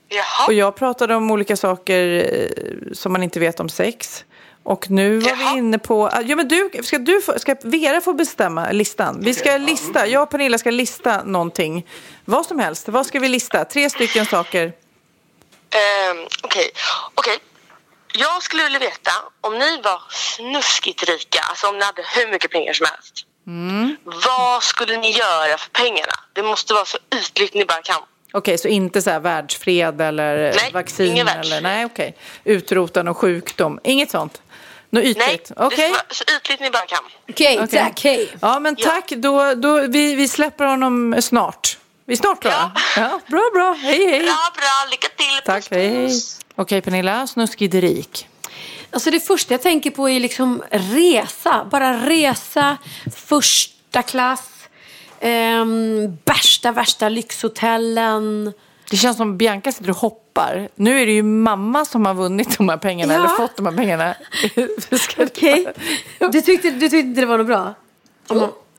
[0.09, 0.47] Jaha.
[0.47, 4.25] Och jag pratade om olika saker eh, som man inte vet om sex.
[4.63, 5.51] Och nu var Jaha.
[5.53, 6.07] vi inne på...
[6.07, 9.19] ah, Ja, men du, ska, du få, ska Vera få bestämma listan?
[9.21, 11.85] Vi ska lista, jag och Pernilla ska lista någonting.
[12.25, 12.89] Vad som helst.
[12.89, 13.65] Vad ska vi lista?
[13.65, 14.63] Tre stycken saker.
[14.65, 16.69] Ehm, Okej.
[17.15, 17.37] Okej.
[18.13, 19.11] Jag skulle vilja veta
[19.41, 23.25] om ni var snuskigt rika, alltså om ni hade hur mycket pengar som helst.
[23.47, 23.97] Mm.
[24.03, 26.13] Vad skulle ni göra för pengarna?
[26.33, 28.01] Det måste vara så ytligt ni bara kan.
[28.33, 31.11] Okej, så inte så här världsfred eller Nej, vaccin?
[31.11, 32.15] ingen eller, nej, okej.
[32.43, 33.79] Utrota någon sjukdom?
[33.83, 34.41] Inget sånt?
[34.89, 35.47] Något Nej, ytligt?
[35.47, 35.77] det Okej.
[35.77, 36.99] ska vara så ytligt ni bara kan.
[37.29, 37.79] Okej, Okej.
[37.79, 38.03] tack.
[38.03, 38.29] Hej.
[38.41, 39.09] Ja, men tack.
[39.09, 41.77] Då, då, vi, vi släpper honom snart.
[42.05, 42.71] Vi är snart klara.
[42.95, 43.19] Ja.
[43.27, 43.73] bra, bra.
[43.81, 44.19] Hej, hej.
[44.19, 44.89] Bra, bra.
[44.91, 45.41] Lycka till.
[45.45, 46.07] Tack, Puss, hej, hej.
[46.07, 46.39] puss.
[46.55, 47.27] Okej, Pernilla.
[47.27, 48.27] Snuskig rik.
[48.91, 51.65] Alltså det första jag tänker på är liksom resa.
[51.71, 52.77] Bara resa,
[53.15, 54.49] första klass,
[55.19, 58.53] ehm, värsta, värsta lyxhotellen.
[58.89, 60.69] Det känns som Bianca sitter och hoppar.
[60.75, 63.19] Nu är det ju mamma som har vunnit de här pengarna, Ja.
[63.19, 64.15] eller fått de här pengarna.
[64.99, 65.73] Ska Okej.
[66.19, 67.73] Du, tyckte, du tyckte inte det var något bra?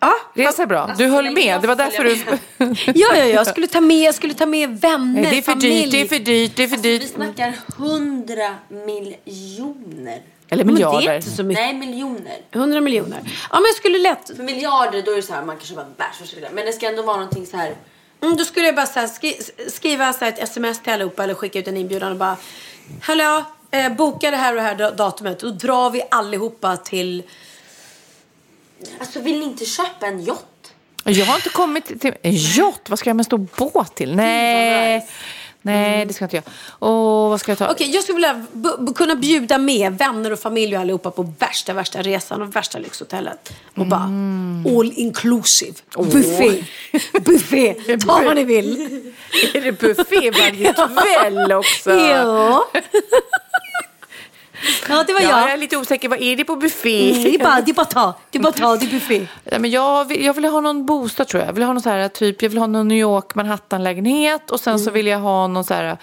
[0.07, 0.15] Ja.
[0.45, 0.95] Resa är bra.
[0.99, 1.61] Du höll med.
[1.61, 2.17] Det var därför du...
[2.87, 3.25] Ja, ja, ja.
[3.25, 5.83] Jag skulle ta med, jag skulle ta med vänner, Nej, det är för familj.
[5.83, 7.09] dyrt, det är för dyrt, det är för Alltså, vi dyrt.
[7.15, 10.23] snackar hundra miljoner.
[10.49, 11.17] Eller Men det är miljarder.
[11.17, 11.65] inte så mycket.
[11.65, 12.37] Nej, miljoner.
[12.53, 13.19] 100 miljoner.
[13.51, 14.31] Ja, men jag skulle lätt...
[14.37, 16.51] För miljarder då är det så här, man kan köpa bärs och så vidare.
[16.55, 17.75] Men det ska ändå vara någonting så här.
[18.23, 19.39] Mm, då skulle jag bara så här, skri
[19.69, 22.37] skriva så här ett sms till allihopa eller skicka ut en inbjudan och bara
[23.03, 25.41] Hallå, eh, boka det här och det här da- datumet.
[25.41, 27.23] Då drar vi allihopa till...
[28.99, 30.45] Alltså vill ni inte köpa en yacht?
[31.05, 32.15] Jag har inte kommit till...
[32.23, 32.91] En yacht?
[32.91, 34.17] Vad ska jag med en stor båt till?
[34.17, 35.07] Nej.
[35.67, 36.45] Nej, det ska inte jag.
[36.81, 37.71] Åh, vad ska jag ta?
[37.71, 38.45] Okej, jag skulle vilja
[38.95, 43.53] kunna bjuda med vänner och familj och allihopa på värsta, värsta resan och värsta lyxhotellet.
[43.77, 44.11] Och bara
[44.79, 45.75] all inclusive.
[45.97, 46.65] Buffé.
[47.25, 47.75] Buffé.
[48.07, 49.01] Ta vad ni vill.
[49.55, 50.73] Är det buffé varje
[51.23, 51.91] kväll också?
[51.91, 52.65] Ja.
[54.89, 55.53] ja, det var Ja, jag jag.
[55.53, 56.09] är lite osäker.
[56.09, 57.11] Vad är det på buffé?
[57.11, 58.15] Mm, det är bara, det är bara ta.
[58.31, 59.27] Det är bara ta, det är buffé.
[59.45, 61.49] Nej, men jag, vill, jag vill ha någon bostad tror jag.
[61.49, 64.61] Jag vill ha någon så här, typ, jag vill ha någon New York Manhattan-lägenhet och
[64.61, 65.99] sen så vill jag ha någon så här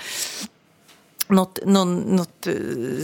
[1.27, 2.53] något, någon, något eh,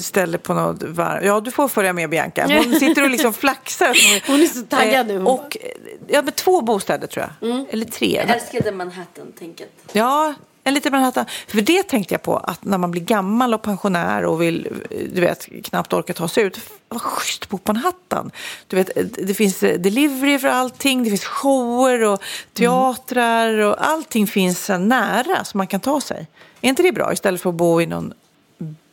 [0.01, 1.26] ställe på något varv.
[1.26, 2.47] Ja, du får följa med Bianca.
[2.47, 3.97] Hon sitter och liksom flaxar.
[4.28, 5.16] Hon är så taggad nu.
[5.16, 5.70] Eh, Och, eh,
[6.08, 7.66] ja, med två bostäder tror jag.
[7.70, 8.24] Eller tre.
[8.28, 9.70] Jag älskade Manhattan-tänket.
[9.91, 10.34] Ja,
[10.68, 11.26] en liten Manhattan.
[11.47, 14.68] För det tänkte jag på, att när man blir gammal och pensionär och vill,
[15.13, 16.59] du vet, knappt orkar ta sig ut.
[16.89, 18.32] Vad schysst att bo på Manhattan.
[18.68, 18.89] Du vet,
[19.28, 22.22] det finns delivery för allting, det finns shower och
[22.53, 26.28] teatrar och allting finns så nära som man kan ta sig.
[26.61, 27.13] Är inte det bra?
[27.13, 28.13] Istället för att bo i någon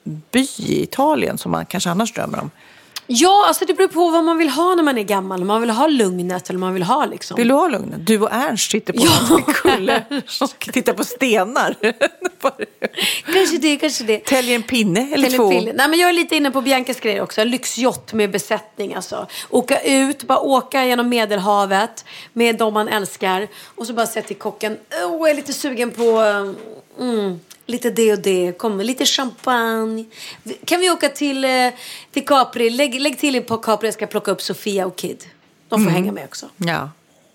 [0.05, 2.51] by i Italien som man kanske annars drömmer om.
[3.07, 5.41] Ja, alltså det beror på vad man vill ha när man är gammal.
[5.41, 7.37] Om man vill ha lugnet eller man vill ha liksom...
[7.37, 8.07] Vill du ha lugnet?
[8.07, 9.37] Du och Ernst sitter på Ja.
[9.47, 10.05] en kulle
[10.41, 11.75] och tittar på stenar.
[13.33, 14.19] Kanske det, kanske det.
[14.25, 15.51] Täljer en pinne eller, Eller två.
[15.51, 15.73] piller.
[15.73, 17.45] Nej, men jag är lite inne på Biancas grejer också.
[17.45, 18.95] Lyxjott med besättning.
[18.95, 19.27] Alltså.
[19.51, 23.49] Åka ut, bara åka genom Medelhavet med de man älskar.
[23.75, 26.19] Och så bara säga till kocken, åh, jag är lite sugen på
[27.01, 28.53] mm, lite det och det.
[28.59, 30.05] Kom, lite champagne.
[30.65, 31.51] Kan vi åka till, eh,
[32.11, 32.71] till Capri?
[32.71, 35.25] Lägg, lägg till på Capri, jag ska plocka upp Sofia och Kid.
[35.69, 35.95] De får Mm.
[35.95, 36.47] hänga med också.
[36.57, 36.91] Ja.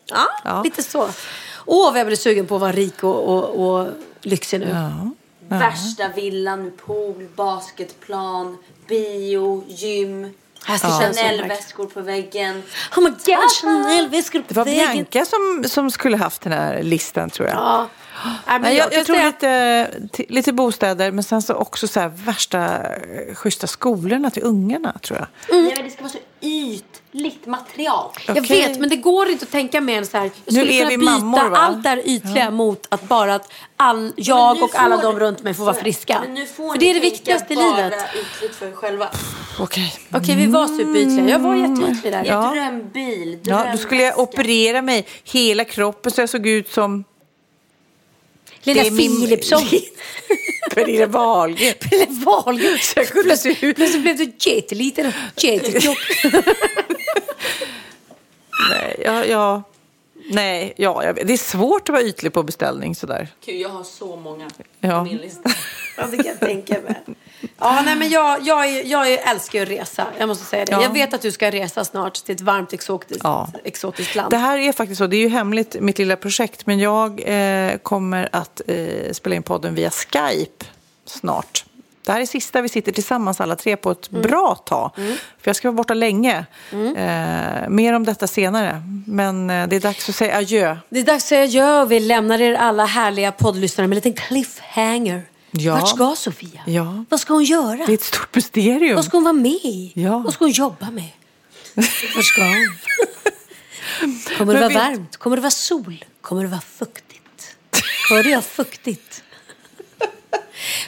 [0.06, 0.64] Ja, Ja.
[0.64, 1.10] lite så.
[1.66, 3.44] Åh, vad jag blir sugen på att vara rik och, och,
[3.80, 3.88] och
[4.22, 4.76] lyxig nu.
[5.48, 8.58] Värsta villan med pool, basketplan,
[8.88, 10.34] bio, gym.
[10.66, 12.64] Som Chanel-väskor på väggen.
[12.98, 14.92] Oh my god, Chanel-väskor på Det var väggen.
[14.94, 17.58] Bianca som, som skulle haft den här listan tror jag.
[17.58, 17.88] Ja.
[18.48, 19.90] Nej, men jag, kan jag tror lite,
[20.30, 25.20] lite bostäder, men sen så också så här värsta eh, schyssta skolorna till ungarna, tror
[25.20, 25.28] jag.
[25.64, 28.12] Nej, men det ska vara så ytligt material.
[28.28, 28.68] Jag Okej.
[28.68, 30.24] vet, men det går inte att tänka mer än så här.
[30.24, 31.58] Jag Nu skulle är kunna vi byta mammor, va?
[31.58, 35.44] allt det här ytliga mot att bara att all, jag och alla får- de runt
[35.44, 36.20] mig får vara friska.
[36.22, 38.04] Men nu får För ni det är det viktigaste i bara livet.
[38.16, 39.10] ytligt för er själva.
[39.60, 39.94] Okej.
[40.12, 41.30] Okej, vi var superytliga.
[41.30, 42.24] Jag var jätteytlig där.
[42.26, 42.52] Ja.
[42.56, 43.72] Drömbil, Ja, drömväska.
[43.72, 47.04] då skulle jag operera mig hela kroppen så jag såg ut som
[48.64, 49.62] min- Philipsson.
[50.76, 51.74] Pernilla Wahlgren.
[51.80, 52.78] Pelle Wahlgren.
[52.80, 53.76] Så jag kunde se ut.
[53.76, 55.98] Plötsligt blev du jätteliten och jättetjock.
[58.70, 59.64] Nej, ja, ja.
[60.32, 61.28] Nej, ja, jag vet.
[61.28, 63.28] det är svårt att vara ytlig på beställning sådär.
[63.46, 64.50] Gud, jag har så många
[64.80, 65.00] Ja.
[65.00, 65.50] på min lista.
[66.00, 66.96] Ja, det kan jag tänka mig.
[67.60, 70.08] Ja, nej, men jag, jag, jag älskar att resa.
[70.20, 70.72] Jag måste säga det.
[70.72, 70.82] Ja.
[70.82, 73.50] Jag vet att du ska resa snart till ett varmt exotiskt, Ja.
[73.64, 74.32] exotiskt land.
[74.32, 77.78] Det här är faktiskt så, det är ju hemligt mitt lilla projekt, men jag eh,
[77.78, 80.66] kommer att eh, spela in podden via Skype
[81.06, 81.66] snart.
[82.06, 84.92] Det här är sista vi sitter tillsammans alla tre på ett bra tag.
[84.96, 86.46] För jag ska vara borta länge.
[86.72, 88.82] Eh, mer om detta senare.
[89.08, 90.78] Men eh, det är dags att säga adjö.
[90.90, 94.04] Det är dags att säga adjö och vi lämnar er alla härliga poddlyssnare med en
[94.04, 95.22] liten cliffhanger.
[95.52, 95.74] Ja.
[95.76, 96.62] Vart ska Sofia?
[96.66, 97.06] Ja.
[97.10, 97.86] Vad ska hon göra?
[97.86, 98.96] Det är ett stort mysterium.
[98.96, 99.92] Vad ska hon vara med i?
[99.96, 100.18] Ja.
[100.20, 101.10] Vad ska hon jobba med?
[102.16, 102.78] Vart ska hon?
[104.38, 105.18] Kommer det vara vet- varmt?
[105.18, 106.06] Kommer det vara sol?
[106.22, 107.56] Kommer det vara fuktigt?
[108.10, 109.24] Hörde jag fuktigt?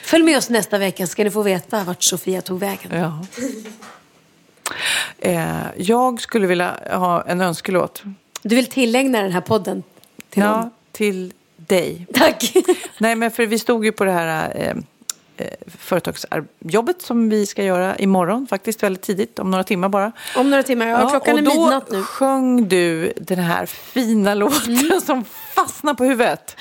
[0.02, 2.90] Följ med oss nästa vecka ska ni få veta vart Sofia tog vägen.
[2.98, 3.26] Ja.
[5.18, 5.46] Eh,
[5.76, 8.02] jag skulle vilja ha en önskelåt.
[8.42, 9.82] Du vill tillägna den här podden
[10.30, 10.70] till ja, någon?
[10.92, 11.32] till
[11.68, 12.06] dig.
[12.14, 12.52] Tack.
[12.98, 14.70] Nej, men för vi stod ju på det här eh,
[15.36, 15.46] eh,
[15.78, 20.12] företagsjobbet som vi ska göra imorgon, faktiskt väldigt tidigt, om några timmar bara.
[20.36, 20.86] Om några timmar.
[20.86, 22.02] Ja, klockan och är då midnatt nu.
[22.02, 25.00] sjöng du den här fina låten Mm.
[25.06, 26.56] som fastnade på huvudet.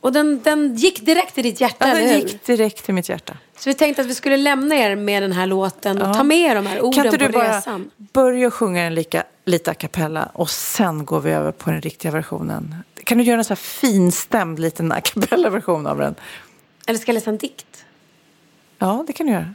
[0.00, 2.28] Och den, den gick direkt till ditt hjärta, Ja, eller den hur?
[2.28, 3.36] gick direkt till mitt hjärta.
[3.58, 6.14] Så vi tänkte att vi skulle lämna er med den här låten och Ja.
[6.14, 7.90] ta med er de här orden Kan inte på du bara resan.
[7.96, 12.12] börja sjunga den lika, lite a cappella och sen går vi över på den riktiga
[12.12, 12.74] versionen?
[13.04, 16.14] Kan du göra en så här finstämd liten a cappella-version av den?
[16.86, 17.84] Eller ska jag läsa en dikt?
[18.78, 19.54] Ja, det kan du göra.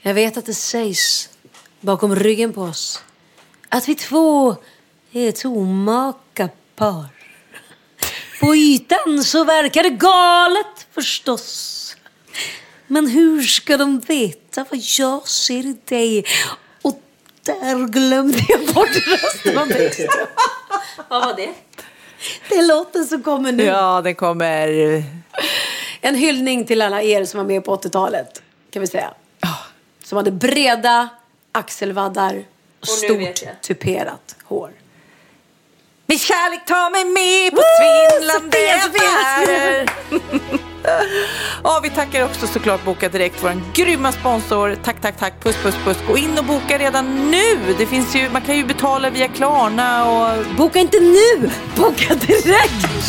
[0.00, 1.28] Jag vet att det sägs
[1.80, 3.04] bakom ryggen på oss
[3.68, 4.56] att vi två
[5.12, 7.06] är ett omaka par.
[8.40, 11.96] På ytan så verkar det galet förstås.
[12.86, 16.24] Men hur ska de veta vad jag ser i dig?
[16.82, 17.02] Och
[17.42, 20.06] där glömde jag bort resten av texten.
[21.08, 21.54] Vad var det?
[22.48, 23.64] Det är låten som kommer nu.
[23.64, 24.68] Ja, den kommer...
[26.00, 29.14] En hyllning till alla er som var med på 80-talet, kan vi säga.
[30.04, 31.08] Som hade breda
[31.52, 34.70] axelvaddar och, Och stort tuperat hår.
[36.10, 39.90] Min kärlek tar mig med på svindlande affärer.
[41.64, 44.76] Ja, vi tackar också såklart Boka Direkt, vår grymma sponsor.
[44.84, 45.42] Tack, tack, tack.
[45.42, 45.96] Puss, puss, puss.
[46.08, 47.74] Gå in och boka redan nu.
[47.78, 50.44] Det finns ju, man kan ju betala via Klarna och...
[50.56, 51.50] Boka inte nu!
[51.76, 53.08] Boka direkt!